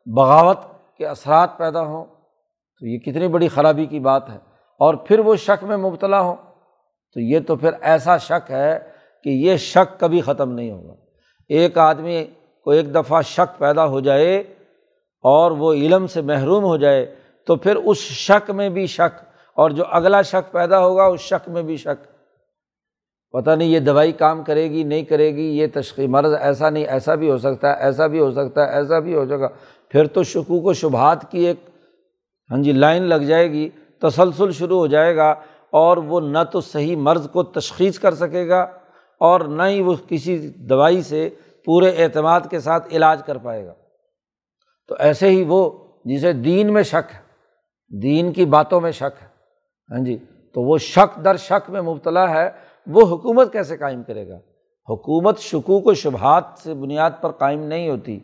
[0.06, 0.58] بغاوت
[0.98, 2.04] کے اثرات پیدا ہوں،
[2.80, 4.38] تو یہ کتنی بڑی خرابی کی بات ہے۔
[4.78, 6.36] اور پھر وہ شک میں مبتلا ہوں۔
[7.16, 8.78] تو یہ تو پھر ایسا شک ہے
[9.24, 10.94] کہ یہ شک کبھی ختم نہیں ہوگا۔
[11.48, 12.24] ایک آدمی
[12.64, 14.38] کو ایک دفعہ شک پیدا ہو جائے
[15.24, 17.14] اور وہ علم سے محروم ہو جائے
[17.46, 19.24] تو پھر اس شک میں بھی شک
[19.54, 22.04] اور جو اگلا شک پیدا ہوگا اس شک میں بھی شک۔
[23.32, 26.84] پتہ نہیں یہ دوائی کام کرے گی نہیں کرے گی، یہ تشخیص مرض ایسا نہیں،
[26.84, 29.48] ایسا بھی ہو سکتا ہے، ایسا بھی ہو سکتا ہے، ایسا بھی ہو جائے گا
[29.88, 31.56] پھر تو شکوک و شبہات کی ایک
[32.50, 33.68] ہاں جی لائن لگ جائے گی،
[34.02, 35.34] تسلسل شروع ہو جائے گا۔
[35.72, 38.66] اور وہ نہ تو صحیح مرض کو تشخیص کر سکے گا
[39.20, 41.30] اور نہ ہی وہ کسی دوائی سے
[41.64, 43.72] پورے اعتماد کے ساتھ علاج کر پائے گا۔
[44.88, 45.70] تو ایسے ہی وہ
[46.04, 47.20] جسے دین میں شک ہے،
[48.02, 49.26] دین کی باتوں میں شک ہے
[49.90, 50.18] ہاں جی
[50.54, 52.50] تو وہ شک در شک میں مبتلا ہے،
[52.86, 54.36] وہ حکومت کیسے قائم کرے گا؟
[54.88, 58.20] حکومت شکوک و شبہات سے بنیاد پر قائم نہیں ہوتی۔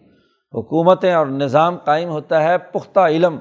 [0.55, 3.39] حکومتیں اور نظام قائم ہوتا ہے پختہ علم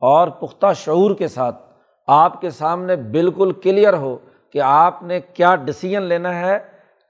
[0.00, 1.69] اور پختہ شعور کے ساتھ۔
[2.06, 4.16] آپ کے سامنے بالکل کلیئر ہو
[4.50, 6.58] کہ آپ نے کیا ڈسیزن لینا ہے،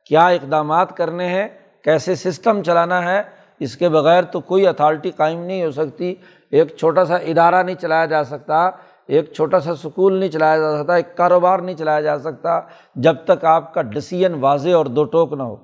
[0.05, 1.49] کیا اقدامات کرنے ہیں،
[1.85, 3.23] کیسے سسٹم چلانا ہے۔
[3.59, 6.15] اس کے بغیر تو کوئی اتھارٹی قائم نہیں ہو سکتی۔
[6.51, 8.71] ایک چھوٹا سا ادارہ نہیں چلایا جا سکتا،
[9.07, 12.61] ایک چھوٹا سا سکول نہیں چلایا جا سکتا، ایک کاروبار نہیں چلایا جا سکتا
[12.95, 15.57] جب تک آپ کا ڈسیزن واضح اور دو ٹوک نہ ہو۔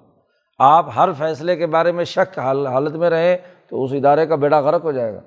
[0.58, 3.36] آپ ہر فیصلے کے بارے میں شک حالت میں رہیں
[3.68, 5.20] تو اس ادارے کا بیڑا غرق ہو جائے گا۔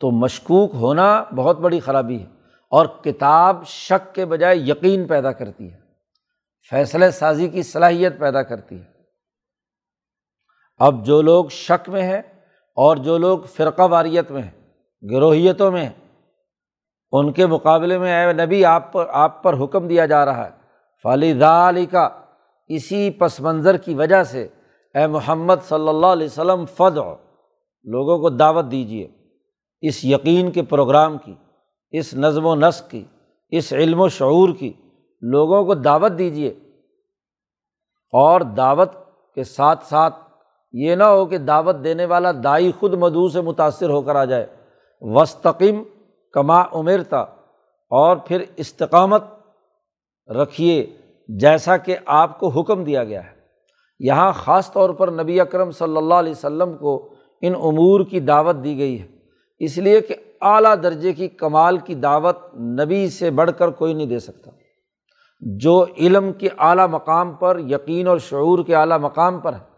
[0.00, 2.26] تو مشکوک ہونا بہت بڑی خرابی ہے
[2.72, 5.78] اور کتاب شک کے بجائے یقین پیدا کرتی ہے،
[6.70, 8.84] فیصلے سازی کی صلاحیت پیدا کرتی ہے۔
[10.78, 12.22] اب جو لوگ شک میں ہیں
[12.76, 14.50] اور جو لوگ فرقہ واریت میں ہیں،
[15.02, 16.16] گروہیتوں میں ہیں،
[17.12, 20.50] ان کے مقابلے میں اے نبی آپ پر آپ پر حکم دیا جا رہا ہے۔
[21.04, 22.08] فالدہ علی کا
[22.70, 24.48] اسی پس منظر کی وجہ سے
[24.94, 26.96] اے محمد صلی اللہ علیہ وسلم فد
[27.86, 29.08] لوگوں کو دعوت دیجیے
[29.80, 31.34] اس یقین کے پروگرام کی،
[31.90, 33.04] اس نظم و نسق کی،
[33.48, 34.72] اس علم و شعور کی
[35.22, 36.48] لوگوں کو دعوت دیجیے
[38.12, 38.92] اور دعوت
[39.34, 40.14] کے ساتھ ساتھ
[40.72, 44.24] یہ نہ ہو کہ دعوت دینے والا دائی خود مدعو سے متاثر ہو کر آ
[44.24, 44.46] جائے۔
[45.00, 45.82] وسطم
[46.32, 47.20] کما عمرتا
[47.90, 49.24] اور پھر استقامت
[50.28, 50.96] رکھیے
[51.28, 53.30] جیسا کہ آپ کو حکم دیا گیا ہے۔
[54.00, 57.08] یہاں خاص طور پر نبی اکرم صلی اللہ علیہ وسلم کو
[57.42, 59.19] ان امور کی دعوت دی گئی ہے۔
[59.60, 64.06] اس لیے کہ اعلیٰ درجے کی کمال کی دعوت نبی سے بڑھ کر کوئی نہیں
[64.06, 64.50] دے سکتا۔
[65.40, 69.70] جو علم کے اعلیٰ مقام پر، یقین اور شعور کے اعلیٰ مقام پر ہے،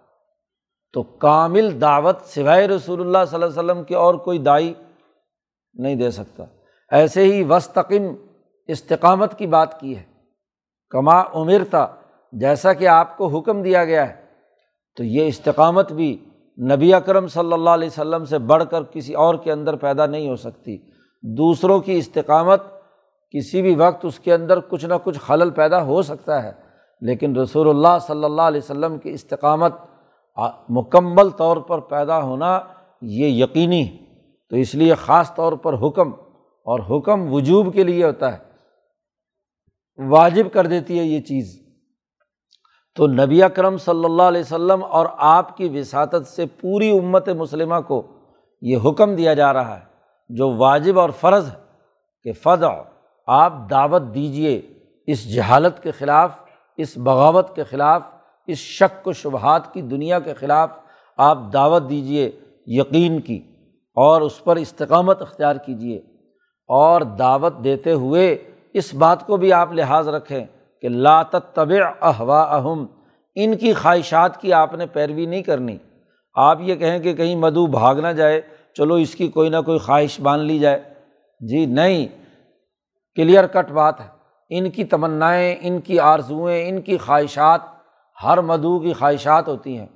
[0.92, 4.75] تو کامل دعوت سوائے رسول اللہ صلی اللہ علیہ وسلم کے اور کوئی دائی
[5.75, 6.45] نہیں دے سکتا۔
[6.90, 7.92] ایسے ہی وسطم
[8.68, 10.03] استقامت کی بات کی ہے۔
[10.90, 11.97] کما عمر تھا
[12.33, 14.25] جیسا کہ آپ کو حکم دیا گیا ہے،
[14.97, 16.25] تو یہ استقامت بھی
[16.70, 20.29] نبی اکرم صلی اللہ علیہ وسلم سے بڑھ کر کسی اور کے اندر پیدا نہیں
[20.29, 20.77] ہو سکتی۔
[21.22, 22.62] دوسروں کی استقامت
[23.31, 26.53] کسی بھی وقت اس کے اندر کچھ نہ کچھ خلل پیدا ہو سکتا ہے،
[27.01, 29.72] لیکن رسول اللہ صلی اللہ علیہ وسلم کی استقامت
[30.68, 32.61] مکمل طور پر پیدا ہونا
[33.03, 33.96] یہ یقینی ہے۔
[34.51, 36.12] تو اس لیے خاص طور پر حکم
[36.66, 38.38] اور حکم وجوب کے لیے ہوتا ہے۔
[40.09, 41.62] واجب کر دیتی ہے یہ چیز۔
[42.96, 47.81] تو نبی اکرم صلی اللہ علیہ وسلم اور آپ کی وساطت سے پوری امت مسلمہ
[47.88, 48.02] کو
[48.62, 49.85] یہ حکم دیا جا رہا ہے،
[50.31, 51.61] جو واجب اور فرض ہے
[52.24, 52.64] کہ فض
[53.28, 54.61] آپ دعوت دیجیے
[55.09, 56.31] اس جہالت کے خلاف،
[56.78, 58.02] اس بغاوت کے خلاف،
[58.48, 60.70] اس شک و شبہات کی دنیا کے خلاف
[61.18, 62.31] آپ دعوت دیجیے
[62.78, 63.40] یقین کی
[63.96, 65.96] اور اس پر استقامت اختیار کیجیے
[66.68, 68.35] اور دعوت دیتے ہوئے
[68.74, 70.44] اس بات کو بھی آپ لحاظ رکھیں
[70.83, 72.87] کہ لات طب احوا اہم
[73.35, 75.77] ان کی خواہشات کی آپ نے پیروی نہیں کرنی۔
[76.35, 78.40] آپ یہ کہیں کہ کہیں مدو بھاگ نہ جائے،
[78.75, 80.83] چلو اس کی کوئی نہ کوئی خواہش مان لی جائے۔
[81.40, 82.07] جی نہیں،
[83.16, 84.07] کلیئر کٹ بات ہے۔
[84.51, 87.61] ان کی تمنائیں، ان کی آرزوئیں، ان کی خواہشات،
[88.25, 89.87] ہر مدعو کی خواہشات ہوتی ہیں۔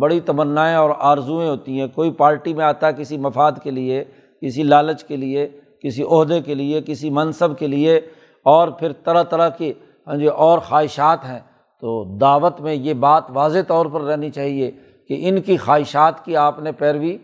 [0.00, 4.04] بڑی تمنائیں اور آرزوئیں ہوتی ہیں۔ کوئی پارٹی میں آتا ہے کسی مفاد کے لیے،
[4.42, 5.48] کسی لالچ کے لیے،
[5.82, 8.00] کسی عہدے کے لیے، کسی منصب کے لیے،
[8.42, 9.72] اور پھر طرح طرح کی
[10.08, 11.40] ہاں جی اور خواہشات ہیں۔
[11.80, 14.70] تو دعوت میں یہ بات واضح طور پر رہنی چاہیے
[15.08, 17.18] کہ ان کی خواہشات کی آپ نے پیروی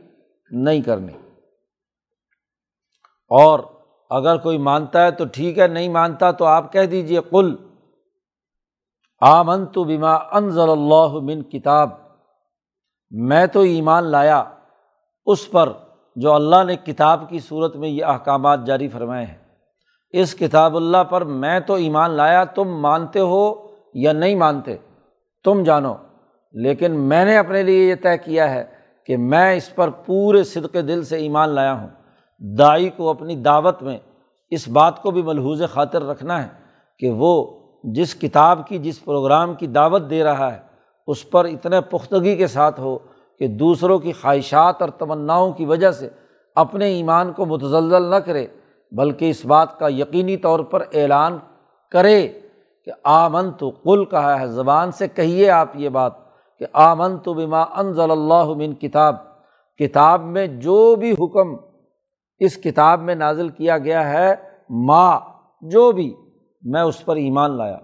[0.51, 1.13] نہیں کرنی۔
[3.29, 3.61] اور
[4.11, 7.57] اگر کوئی مانتا ہے تو ٹھیک ہے، نہیں مانتا تو آپ کہہ دیجیے کل
[9.21, 11.91] آمن تو بیما انضل اللہ من کتاب۔
[13.11, 14.45] میں تو ایمان لایا،
[15.27, 15.73] اس پر
[16.17, 19.44] جو اللہ نے کتاب کی صورت میں یہ احکامات جاری فرمائے ہیں۔
[20.21, 23.55] اس کتاب اللہ پر میں تو ایمان لایا، تم مانتے ہو
[23.95, 24.77] یا نہیں مانتے؟
[25.45, 25.95] تم جانو۔
[26.53, 28.65] لیکن میں نے اپنے لیے یہ طے کیا ہے
[29.07, 31.89] کہ میں اس پر پورے صدق دل سے ایمان لایا ہوں۔
[32.41, 33.99] دائی کو اپنی دعوت میں
[34.51, 36.49] اس بات کو بھی ملحوظ خاطر رکھنا ہے
[36.99, 40.59] کہ وہ جس کتاب کی، جس پروگرام کی دعوت دے رہا ہے،
[41.07, 42.99] اس پر اتنے پختگی کے ساتھ ہو
[43.39, 46.09] کہ دوسروں کی خواہشات اور تمناؤں کی وجہ سے
[46.55, 48.47] اپنے ایمان کو متزلزل نہ کرے۔
[48.93, 51.39] بلکہ اس بات کا یقینی طور پر اعلان
[51.91, 52.29] کرے
[52.85, 56.13] کہ آمن تو کل کہا ہے، زبان سے کہیے آپ یہ بات
[56.59, 59.17] کہ آمن تو بما انضل اللہ من کتاب
[59.79, 61.57] کتاب میں جو بھی حکم
[62.39, 64.35] اس کتاب میں نازل کیا گیا ہے
[64.71, 65.21] ماں
[65.61, 66.15] جو بھی،
[66.63, 67.79] میں اس پر ایمان لایا۔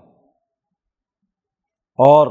[1.98, 2.26] اور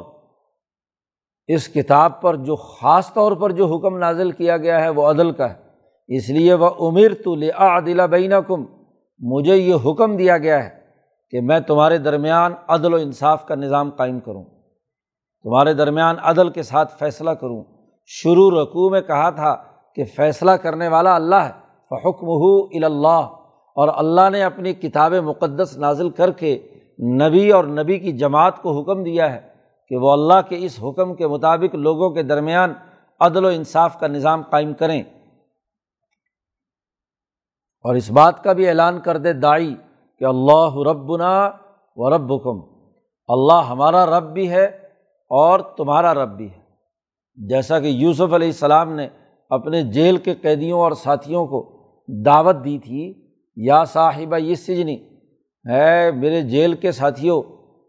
[1.47, 5.31] اس کتاب پر جو خاص طور پر جو حکم نازل کیا گیا ہے، وہ عدل
[5.31, 5.68] کا ہے۔
[6.09, 8.65] اس لیے وہ عمر تو لعدل بین کم
[9.19, 10.69] مجھے یہ حکم دیا گیا ہے
[11.31, 14.43] کہ میں تمہارے درمیان عدل و انصاف کا نظام قائم کروں۔
[15.43, 17.63] تمہارے درمیان عدل کے ساتھ فیصلہ کروں۔
[18.05, 19.55] شروع رقوع میں کہا تھا
[19.95, 21.51] کہ فیصلہ کرنے والا اللہ ہے
[21.89, 23.27] فحکم ہو اللہ
[23.75, 26.67] اور اللہ نے اپنی کتاب مقدس نازل کر کے
[27.21, 29.41] نبی اور نبی کی جماعت کو حکم دیا ہے
[29.87, 32.73] کہ وہ اللہ کے اس حکم کے مطابق لوگوں کے درمیان
[33.19, 35.03] عدل و انصاف کا نظام قائم کریں۔
[37.85, 39.73] اور اس بات کا بھی اعلان کر دے دائی
[40.21, 41.31] کہ اللہ ربنا
[41.97, 42.59] و رب حکم
[43.29, 44.65] اللہ ہمارا رب بھی ہے
[45.31, 49.07] اور تمہارا رب بھی ہے۔ جیسا کہ یوسف علیہ السلام نے
[49.51, 51.61] اپنے جیل کے قیدیوں اور ساتھیوں کو
[52.07, 53.13] دعوت دی تھی،
[53.57, 54.97] یا صاحبہ یہ سجنی
[55.65, 57.41] ہے میرے جیل کے ساتھیوں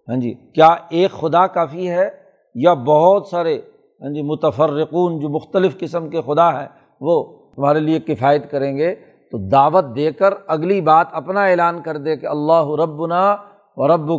[0.09, 2.09] ہاں جی کیا ایک خدا کافی ہے
[2.55, 6.68] یا بہت سارے ہاں جی متفرقون جو مختلف قسم کے خدا ہیں،
[7.01, 7.22] وہ
[7.57, 8.95] تمہارے لیے کفایت کریں گے؟
[9.31, 13.37] تو دعوت دے کر اگلی بات اپنا اعلان کر دے کہ اللہ ربنا
[13.76, 14.11] و رب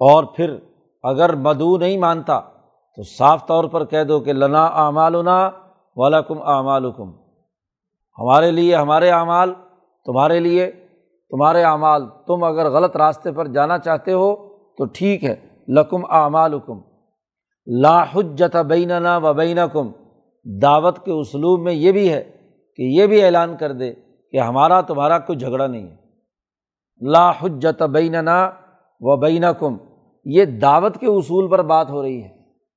[0.00, 0.56] اور پھر
[1.02, 2.40] اگر مدعو نہیں مانتا
[2.96, 5.50] تو صاف طور پر کہہ دو کہ لنا اعمالنا
[5.96, 7.10] ولکم اعمالکم۔
[8.18, 9.54] ہمارے لیے ہمارے اعمال
[10.06, 10.70] تمہارے لیے،
[11.30, 14.34] تمہارے اعمال تم اگر غلط راستے پر جانا چاہتے ہو
[14.78, 15.36] تو ٹھیک ہے،
[15.68, 16.80] لکم اعمال حکم
[17.66, 19.90] لاحجت بیننا و بین کم
[20.44, 22.24] دعوت کے اسلوب میں یہ بھی ہے
[22.76, 23.92] کہ یہ بھی اعلان کر دے
[24.30, 25.96] کہ ہمارا تمہارا کوئی جھگڑا نہیں ہے۔
[27.10, 28.50] لاحجت بیننا
[29.00, 29.76] و بین کم
[30.24, 32.28] یہ دعوت کے اصول پر بات ہو رہی ہے۔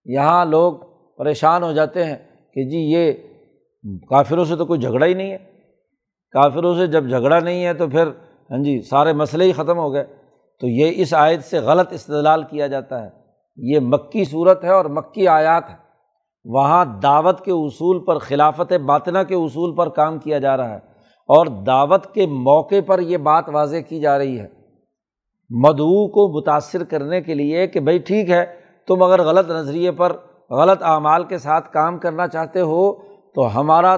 [0.06, 0.74] یہاں لوگ
[1.18, 2.16] پریشان ہو جاتے ہیں
[2.54, 3.14] کہ جی یہ
[4.10, 5.38] کافروں سے تو کوئی جھگڑا ہی نہیں ہے۔
[6.32, 8.08] کافروں سے جب جھگڑا نہیں ہے تو پھر
[8.52, 10.04] ہاں جی سارے مسئلے ہی ختم ہو گئے۔
[10.62, 13.10] تو یہ اس آیت سے غلط استدلال کیا جاتا ہے۔
[13.58, 15.83] یہ مکی صورت ہے اور مکی آیات ہے
[16.46, 20.80] وہاں دعوت کے اصول پر خلافت باطنہ کے اصول پر کام کیا جا رہا ہے
[21.28, 24.48] اور دعوت کے موقع پر یہ بات واضح کی جا رہی ہے۔
[25.50, 28.46] مدعو کو متاثر کرنے کے لیے کہ بھائی ٹھیک ہے،
[28.88, 30.14] تم اگر غلط نظریے پر
[30.50, 32.94] غلط اعمال کے ساتھ کام کرنا چاہتے ہو
[33.36, 33.98] تو ہمارا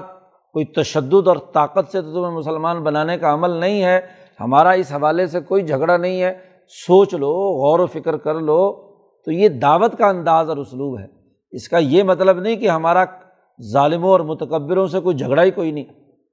[0.52, 4.00] کوئی تشدد اور طاقت سے تو تمہیں مسلمان بنانے کا عمل نہیں ہے۔
[4.40, 6.38] ہمارا اس حوالے سے کوئی جھگڑا نہیں ہے۔
[6.68, 8.72] سوچ لو، غور و فکر کر لو۔
[9.24, 11.15] تو یہ دعوت کا انداز اور اسلوب ہے۔
[11.56, 13.04] اس کا یہ مطلب نہیں کہ ہمارا
[13.72, 15.84] ظالموں اور متکبروں سے کوئی جھگڑا ہی کوئی نہیں۔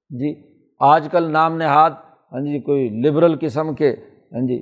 [0.10, 0.34] جی
[0.80, 1.92] آج کل نام نہاد
[2.32, 3.90] ہاں جی کوئی لبرل قسم کے
[4.34, 4.60] ہاں جی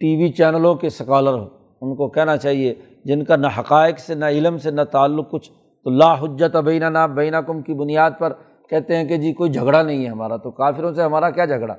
[0.00, 1.48] ٹی وی چینلوں کے سکالر ہو
[1.80, 5.50] ان کو کہنا چاہیے، جن کا نہ حقائق سے، نہ علم سے، نہ تعلق کچھ۔
[5.84, 8.32] تو لا حجت بینہ نہ بینہ کم کی بنیاد پر
[8.70, 11.74] کہتے ہیں کہ جی کوئی جھگڑا نہیں ہے ہمارا۔ تو کافروں سے ہمارا کیا جھگڑا؟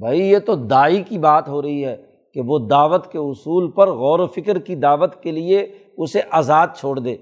[0.00, 1.96] بھائی، یہ تو دائی کی بات ہو رہی ہے
[2.34, 5.66] کہ وہ دعوت کے اصول پر غور و فکر کی دعوت کے لیے
[5.96, 7.16] اسے آزاد چھوڑ دے۔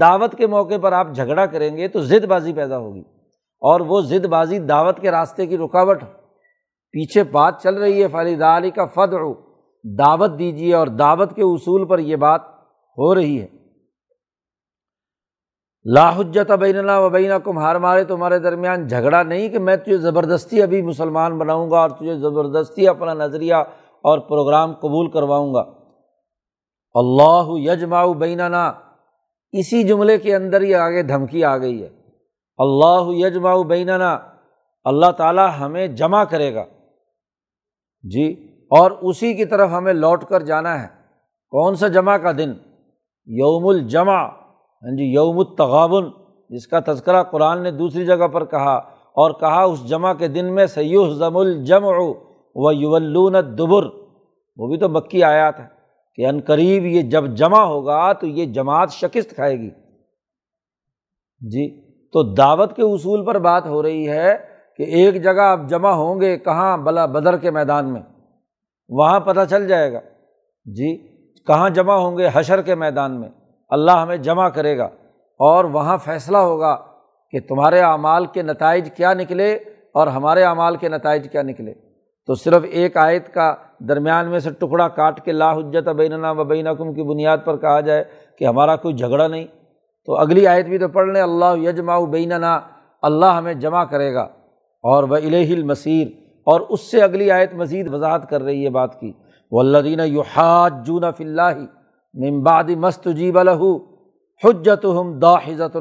[0.00, 3.02] دعوت کے موقع پر آپ جھگڑا کریں گے تو ضد بازی پیدا ہوگی
[3.62, 6.00] اور وہ ضد بازی دعوت کے راستے کی رکاوٹ۔
[6.92, 9.14] پیچھے بات چل رہی ہے فالد علی کا فد
[9.98, 12.40] دعوت دیجیے اور دعوت کے اصول پر یہ بات
[12.98, 13.46] ہو رہی ہے۔
[15.84, 20.62] لاحجت بین و بین کم ہار مارے تمہارے درمیان جھگڑا نہیں کہ میں تجھے زبردستی
[20.62, 23.54] ابھی مسلمان بناؤں گا اور تجھے زبردستی اپنا نظریہ
[24.02, 25.79] اور پروگرام قبول کرواؤں گا۔
[26.94, 28.72] اللہ یجما بیننا۔
[29.52, 31.88] اسی جملے کے اندر ہی آگے دھمکی آ گئی ہے۔
[32.58, 34.18] اللہ یجما بیننا۔
[34.84, 36.64] اللہ تعالیٰ ہمیں جمع کرے گا۔
[38.02, 40.88] جی اور اسی کی طرف ہمیں لوٹ کر جانا ہے۔
[41.50, 42.52] کون سا جمع کا دن؟
[43.26, 46.04] یوم الجمع۔ ہاں جی یوم التغابن۔
[46.50, 48.76] جس کا تذکرہ قرآن نے دوسری جگہ پر کہا،
[49.12, 51.84] اور کہا اس جمع کے دن میں سیوح ضم الجم
[52.54, 53.84] و یولون دبر
[54.56, 55.79] وہ بھی تو مکی آیات ہے
[56.14, 59.70] کہ عن قریب یہ جب جمع ہوگا تو یہ جماعت شکست کھائے گی۔
[61.40, 64.36] جی تو دعوت کے اصول پر بات ہو رہی ہے
[64.76, 68.02] کہ ایک جگہ آپ جمع ہوں گے، کہاں؟ بلا بدر کے میدان میں۔
[68.88, 70.00] وہاں پتہ چل جائے گا۔
[70.64, 71.08] جی
[71.46, 73.28] کہاں جمع ہوں گے؟ حشر کے میدان میں۔
[73.68, 74.84] اللہ ہمیں جمع کرے گا۔
[75.38, 76.76] اور وہاں فیصلہ ہوگا
[77.30, 79.54] کہ تمہارے اعمال کے نتائج کیا نکلے
[79.94, 81.74] اور ہمارے اعمال کے نتائج کیا نکلے۔
[82.26, 83.54] تو صرف ایک آیت کا
[83.88, 87.56] درمیان میں سے ٹکڑا کاٹ کے لا حجت بیننا و بین کم کی بنیاد پر
[87.56, 88.04] کہا جائے
[88.38, 89.46] کہ ہمارا کوئی جھگڑا نہیں۔
[90.06, 92.60] تو اگلی آیت بھی تو پڑھ لیں، اللہ یجما بیننا،
[93.02, 94.22] اللہ ہمیں جمع کرے گا۔
[94.82, 96.08] اور وہ الہ المسیر
[96.46, 99.12] اور اس سے اگلی آیت مزید وضاحت کر رہی ہے بات کی۔
[99.50, 101.58] وہ اللہ دینہ یو حاج جون فلّہ
[102.14, 103.62] ممباد مست جیب الح
[104.44, 105.76] حجت ہم دا حضت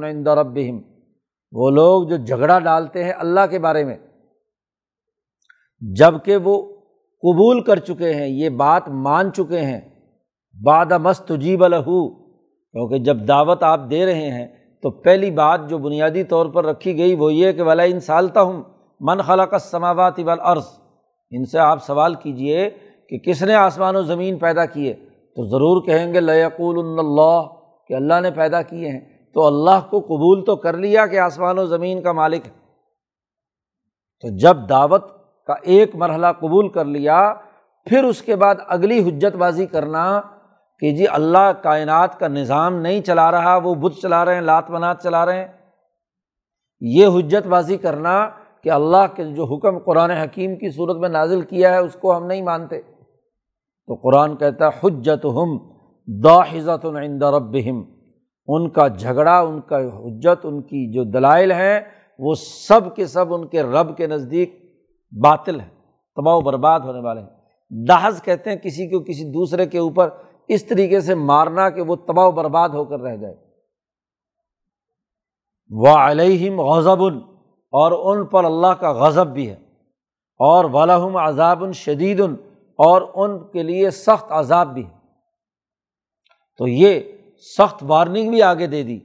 [1.52, 3.98] وہ لوگ جو جھگڑا ڈالتے ہیں اللہ کے بارے میں،
[5.82, 6.79] جبکہ وہ
[7.22, 9.82] قبول کر چکے ہیں، یہ بات مان چکے ہیں۔
[10.66, 12.10] باد مست جیب الحو
[12.72, 14.48] کیونکہ جب دعوت آپ دے رہے ہیں،
[14.82, 18.42] تو پہلی بات جو بنیادی طور پر رکھی گئی وہ یہ کہ ولا ان سالتا
[18.42, 18.64] ہوں
[19.00, 20.66] من خلا کا سماوات والارض
[21.32, 22.70] ان سے آپ سوال کیجیے
[23.10, 24.94] کہ کس نے آسمان و زمین پیدا کیے؟
[25.36, 27.42] تو ضرور کہیں گے لقول اللہ
[27.88, 29.00] کہ اللہ نے پیدا کیے ہیں۔
[29.34, 32.52] تو اللہ کو قبول تو کر لیا کہ آسمان و زمین کا مالک ہے۔
[34.22, 35.19] تو جب دعوت
[35.50, 37.34] کا ایک مرحلہ قبول کر لیا،
[37.86, 40.22] پھر اس کے بعد اگلی حجت بازی کرنا
[40.80, 44.70] کہ جی اللہ کائنات کا نظام نہیں چلا رہا، وہ بت چلا رہے ہیں، لات
[44.70, 45.48] منات چلا رہے ہیں۔
[46.82, 48.30] یہ حجت بازی کرنا
[48.64, 52.18] کہ اللہ کے جو حکم قرآن حکیم کی صورت میں نازل کیا ہے، اس کو
[52.18, 52.82] ہم نہیں مانتے۔
[53.88, 55.58] تو قرآن کہتا ہے حجت ہم
[56.08, 57.84] داحزت عند ربہم۔
[58.48, 61.80] ان کا جھگڑا، ان کا حجت، ان کی جو دلائل ہیں،
[62.20, 62.34] وہ
[62.68, 64.59] سب کے سب ان کے رب کے نزدیک
[65.12, 65.68] باطل ہے،
[66.16, 67.30] تباہ و برباد ہونے والے ہیں۔
[67.88, 70.10] دہز کہتے ہیں کسی کو کسی دوسرے کے اوپر
[70.48, 73.36] اس طریقے سے مارنا کہ وہ تباہ و برباد ہو کر رہ جائے۔
[75.70, 77.04] وہ علیہم غضب،
[77.72, 79.56] اور ان پر اللہ کا غضب بھی ہے۔
[80.40, 82.20] اور ولہم عذاب شدید
[82.78, 84.98] اور ان کے لیے سخت عذاب بھی ہے۔
[86.58, 87.00] تو یہ
[87.58, 89.00] سخت وارننگ بھی آگے دے دی۔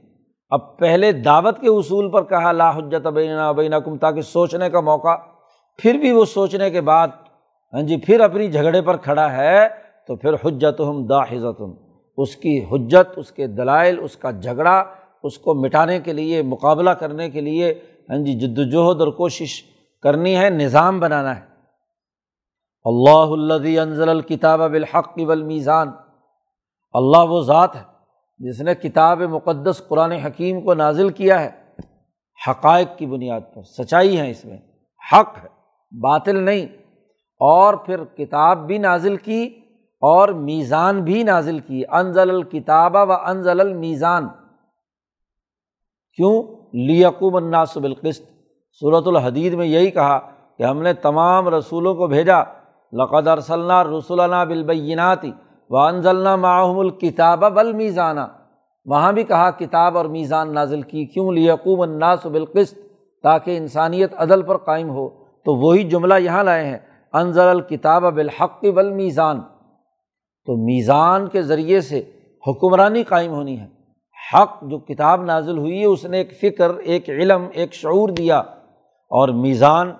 [0.49, 4.79] اب پہلے دعوت کے اصول پر کہا، لا حجت بینہ بین کم تاکہ سوچنے کا
[4.79, 5.15] موقع
[5.77, 7.07] پھر بھی وہ سوچنے کے بعد
[7.73, 9.67] ہاں جی پھر اپنی جھگڑے پر کھڑا ہے،
[10.07, 11.61] تو پھر حجت ہم دا حضت
[12.17, 14.83] اس کی حجت، اس کے دلائل، اس کا جھگڑا،
[15.23, 17.73] اس کو مٹانے کے لیے، مقابلہ کرنے کے لیے
[18.09, 19.63] ہاں جی جد وجہد اور کوشش
[20.03, 21.41] کرنی ہے، نظام بنانا ہے۔
[22.85, 25.91] اللہ الدی انضل الکتاب بالحق والمیزان،
[26.93, 27.83] اللہ وہ ذات ہے
[28.39, 31.49] جس نے کتاب مقدس قرآن حکیم کو نازل کیا ہے۔
[32.49, 34.57] حقائق کی بنیاد پر، سچائی ہے اس میں،
[35.11, 35.54] حق ہے۔
[36.01, 36.65] باطل نہیں،
[37.39, 39.49] اور پھر کتاب بھی نازل کی
[40.01, 44.27] اور میزان بھی نازل کی۔ انزل الکتاب و انزل المیزان۔
[46.15, 46.43] کیوں؟
[46.73, 48.21] لیقوم الناس بالقسط۔
[48.79, 50.19] صورت الحدید میں یہی کہا
[50.57, 52.43] کہ ہم نے تمام رسولوں کو بھیجا۔
[52.93, 55.31] لقد ارسلنا رسولنا بالبیناتی
[55.69, 58.27] و انزلنا معاہم الکتاب بل میزانہ
[58.85, 62.77] وہاں بھی کہا، کتاب اور میزان نازل کی۔ کیوں؟ لیقوم الناس بالقسط،
[63.23, 66.77] تاکہ انسانیت عدل پر قائم ہو۔ تو وہی جملہ یہاں لائے ہیں
[67.13, 69.41] انضر الکتاب بالحق بل میزان
[70.45, 72.03] تو میزان کے ذریعے سے
[72.47, 73.67] حکمرانی قائم ہونی ہے۔
[74.33, 78.37] حق جو کتاب نازل ہوئی ہے، اس نے ایک فکر، ایک علم، ایک شعور دیا۔
[79.09, 79.93] اور میزان،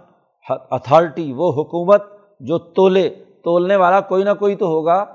[0.50, 2.04] اتھارٹی، وہ حکومت
[2.40, 3.10] جو تولے،
[3.44, 5.06] تولنے والا کوئی نہ کوئی تو ہوگا۔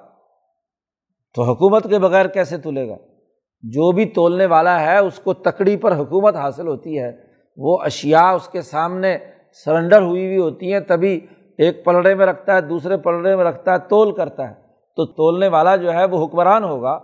[1.34, 2.96] تو حکومت کے بغیر کیسے تلے گا؟
[3.62, 7.12] جو بھی تولنے والا ہے، اس کو تکڑی پر حکومت حاصل ہوتی ہے۔
[7.56, 9.18] وہ اشیا اس کے سامنے
[9.52, 11.20] سرنڈر ہوئی ہوئی ہوتی ہیں، تبھی
[11.58, 14.54] ایک پلڑے میں رکھتا ہے، دوسرے پلڑے میں رکھتا ہے، تول کرتا ہے۔
[14.96, 16.98] تو تولنے والا جو ہے، وہ حکمران ہوگا۔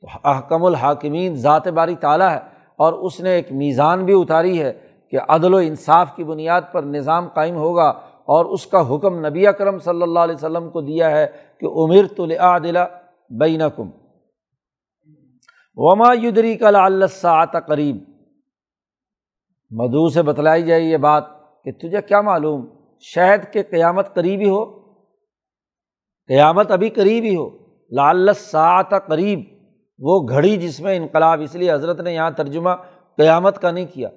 [0.00, 2.40] تو احکم الحاکمین ذات باری تعالیٰ ہے۔
[2.76, 4.72] اور اس نے ایک میزان بھی اتاری ہے
[5.10, 7.88] کہ عدل و انصاف کی بنیاد پر نظام قائم ہوگا۔
[8.24, 11.26] اور اس کا حکم نبی اکرم صلی اللہ علیہ وسلم کو دیا ہے
[11.60, 12.78] کہ عمر تو لعادلہ
[13.30, 13.90] بین کم
[15.76, 17.96] وما یدری کا اللہ قریب۔
[19.70, 21.35] مدعو سے بتلائی جائے یہ بات۔
[21.66, 22.66] کہ تجھے کیا معلوم؟
[23.00, 24.64] شہد کے قیامت قریبی ہو۔
[26.28, 27.50] قیامت ابھی قریب ہی ہو۔
[27.90, 29.40] لال ساعت قریب۔
[29.98, 32.70] وہ گھڑی جس میں انقلاب، اس لیے حضرت نے یہاں ترجمہ
[33.16, 34.08] قیامت کا نہیں کیا۔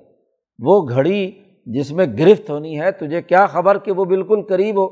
[0.60, 1.32] وہ گھڑی
[1.66, 4.88] جس میں گرفت ہونی ہے، تجھے کیا خبر کہ وہ بالکل قریب ہو؟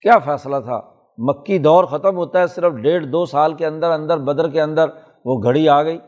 [0.00, 0.80] کیا فیصلہ تھا؟
[1.18, 4.88] مکی دور ختم ہوتا ہے، صرف ڈیڑھ دو سال کے اندر اندر بدر کے اندر
[5.24, 5.98] وہ گھڑی آ گئی۔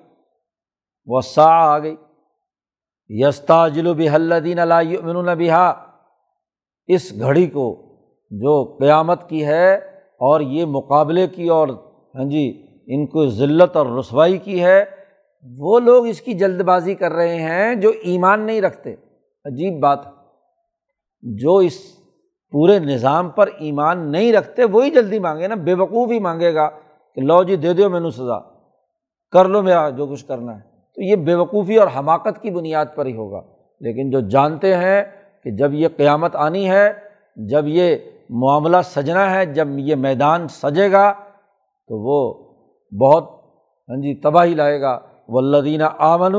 [1.07, 1.97] وہ سا آ گئی۔
[3.09, 5.75] یستا جلو بحلدین اللہ بہا۔
[6.87, 7.97] اس گھڑی کو
[8.31, 9.75] جو قیامت کی ہے
[10.21, 11.69] اور یہ مقابلے کی اور
[12.15, 14.85] ہاں جی ان کو ذلت اور رسوائی کی ہے،
[15.59, 18.93] وہ لوگ اس کی جلد بازی کر رہے ہیں جو ایمان نہیں رکھتے۔
[19.45, 19.99] عجیب بات
[21.23, 21.79] جو اس
[22.51, 26.69] پورے نظام پر ایمان نہیں رکھتے، وہی جلدی مانگے نا، بے وقوف ہی مانگے گا
[27.15, 28.39] کہ لو جی دے دو مینو سزا۔
[29.31, 32.87] کر لو میرا جو کچھ کرنا ہے۔ تو یہ بے وقوفی اور حماقت کی بنیاد
[32.95, 33.41] پر ہی ہوگا۔
[33.81, 35.03] لیکن جو جانتے ہیں
[35.45, 36.93] کہ جب یہ قیامت آنی ہے،
[37.37, 37.97] جب یہ
[38.31, 41.13] معاملہ سجنا ہے، جب یہ میدان سجے گا،
[41.89, 42.35] تو وہ
[43.01, 43.23] بہت
[43.89, 46.35] ہاں جی تباہی لائے گا۔ ولدینہ آمن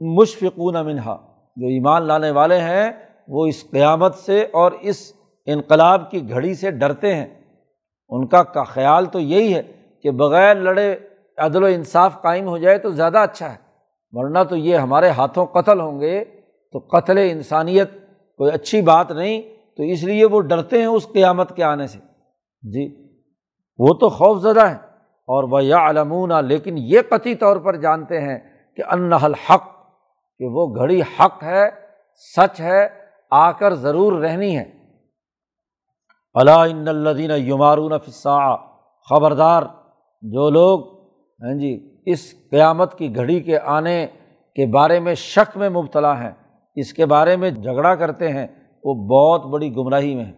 [0.00, 1.16] مشفقون منہا
[1.56, 2.92] جو ایمان لانے والے ہیں،
[3.28, 5.12] وہ اس قیامت سے اور اس
[5.46, 7.26] انقلاب کی گھڑی سے ڈرتے ہیں۔
[8.08, 9.62] ان کا کا خیال تو یہی ہے
[10.02, 10.96] کہ بغیر لڑے،
[11.38, 13.71] عدل و انصاف قائم ہو جائے تو زیادہ اچھا ہے۔
[14.12, 16.24] ورنہ تو یہ ہمارے ہاتھوں قتل ہوں گے،
[16.74, 17.90] تو قتل انسانیت
[18.40, 19.40] کوئی اچھی بات نہیں،
[19.76, 21.98] تو اس لیے وہ ڈرتے ہیں اس قیامت کے آنے سے۔
[22.62, 22.84] جی
[23.78, 24.74] وہ تو خوف زدہ ہے
[25.28, 28.38] اور وہ یا علمون لیکن یہ قطعی طور پر جانتے ہیں
[28.78, 29.64] کہ ان الحق،
[30.40, 31.64] کہ وہ گھڑی حق ہے،
[32.36, 32.88] سچ ہے،
[33.30, 34.64] آ کر ضرور رہنی ہے۔
[36.34, 38.54] اللہ ان الدین یمارون فصا
[39.08, 39.62] خبردار،
[40.22, 40.80] جو لوگ
[41.40, 41.72] ہیں جی
[42.06, 44.06] اس قیامت کی گھڑی کے آنے
[44.54, 46.30] کے بارے میں شک میں مبتلا ہیں۔
[46.74, 48.46] اس کے بارے میں جھگڑا کرتے ہیں۔
[48.84, 50.32] وہ بہت بڑی گمراہی میں ہے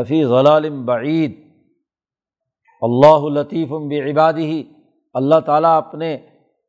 [0.00, 1.40] لفی غلالم بعید۔
[2.82, 3.72] اللہ لطیف
[4.10, 4.62] عبادی ہی
[5.14, 6.18] اللہ تعالیٰ اپنے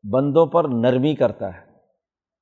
[0.03, 1.71] بندوں پر نرمی کرتا ہے۔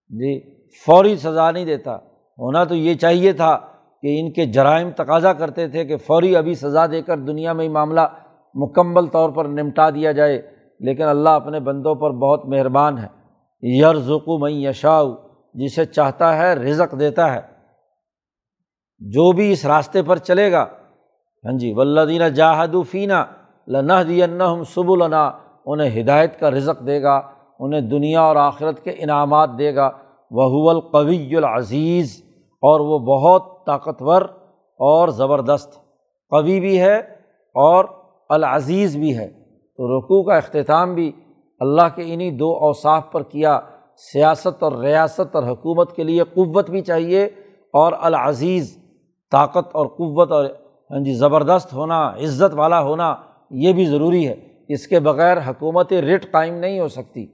[0.09, 0.39] جی
[0.85, 1.95] فوری سزا نہیں دیتا۔
[2.37, 3.59] ہونا تو یہ چاہیے تھا
[4.01, 7.63] کہ ان کے جرائم تقاضا کرتے تھے کہ فوری ابھی سزا دے کر دنیا میں
[7.63, 8.01] ہی معاملہ
[8.55, 13.07] مکمل طور پر نمٹا دیا جائے۔ لیکن اللہ اپنے بندوں پر بہت مہربان ہے۔
[13.81, 15.15] یرزقو میں یشاؤ
[15.53, 17.41] جسے چاہتا ہے رزق دیتا ہے۔
[18.99, 20.65] جو بھی اس راستے پر چلے گا۔
[21.45, 23.13] ہاں جی ولدینہ جاہدو فینہ
[23.67, 25.31] لنح دین سب النا
[25.65, 27.21] انہیں ہدایت کا رزق دے گا،
[27.59, 29.89] انہیں دنیا اور آخرت کے انعامات دے گا۔
[30.31, 32.23] وہ القوی العزیز،
[32.61, 34.21] اور وہ بہت طاقتور
[34.77, 35.73] اور زبردست۔
[36.29, 36.97] قوی بھی ہے
[37.53, 37.85] اور
[38.29, 39.38] العزیز بھی ہے۔
[39.79, 41.11] تو رقوع کا اختتام بھی
[41.59, 43.59] اللہ کے انہیں دو اوصاف پر کیا۔
[44.13, 47.25] سیاست اور ریاست اور حکومت کے لیے قوت بھی چاہیے
[47.73, 48.77] اور العزیز،
[49.31, 50.45] طاقت اور قوت اور
[50.91, 53.15] ہاں جی زبردست ہونا، عزت والا ہونا
[53.51, 54.35] یہ بھی ضروری ہے۔
[54.69, 57.25] اس کے بغیر حکومت رٹ قائم نہیں ہو سکتی۔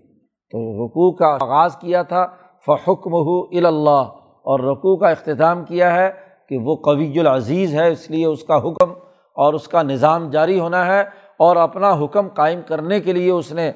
[0.52, 2.28] تو رقوع کا آغاز کیا تھا
[2.66, 6.12] فحکم ہو اللہ اور رقوع کا اختتام کیا ہے
[6.50, 8.92] کہ وہ قوی العزیز ہے، اس لیے اس کا حکم
[9.36, 13.52] اور اس کا نظام جاری ہونا ہے۔ اور اپنا حکم قائم کرنے کے لیے اس
[13.52, 13.72] نے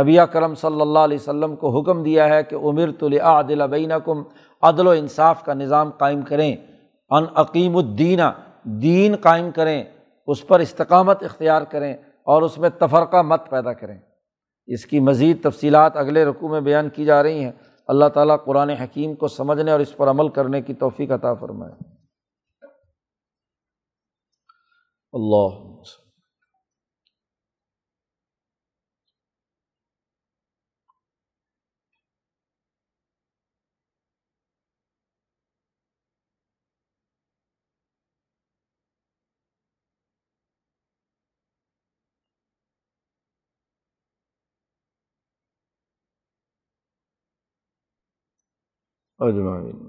[0.00, 4.22] نبی کرم صلی اللہ علیہ وسلم کو حکم دیا ہے کہ عمر عدل بین کم
[4.62, 6.56] عدل و انصاف کا نظام قائم کریں۔
[7.10, 8.20] ان عقیم الدین،
[8.62, 9.84] دین قائم کریں۔
[10.26, 13.98] اس پر استقامت اختیار کریں اور اس میں تفرقہ مت پیدا کریں۔
[14.66, 17.52] اس کی مزید تفصیلات اگلے رقوع میں بیان کی جا رہی ہیں۔
[17.88, 21.72] اللہ تعالیٰ قرآن حکیم کو سمجھنے اور اس پر عمل کرنے کی توفیق عطا فرمائے۔
[25.12, 25.82] اللہ
[49.24, 49.83] اجمعین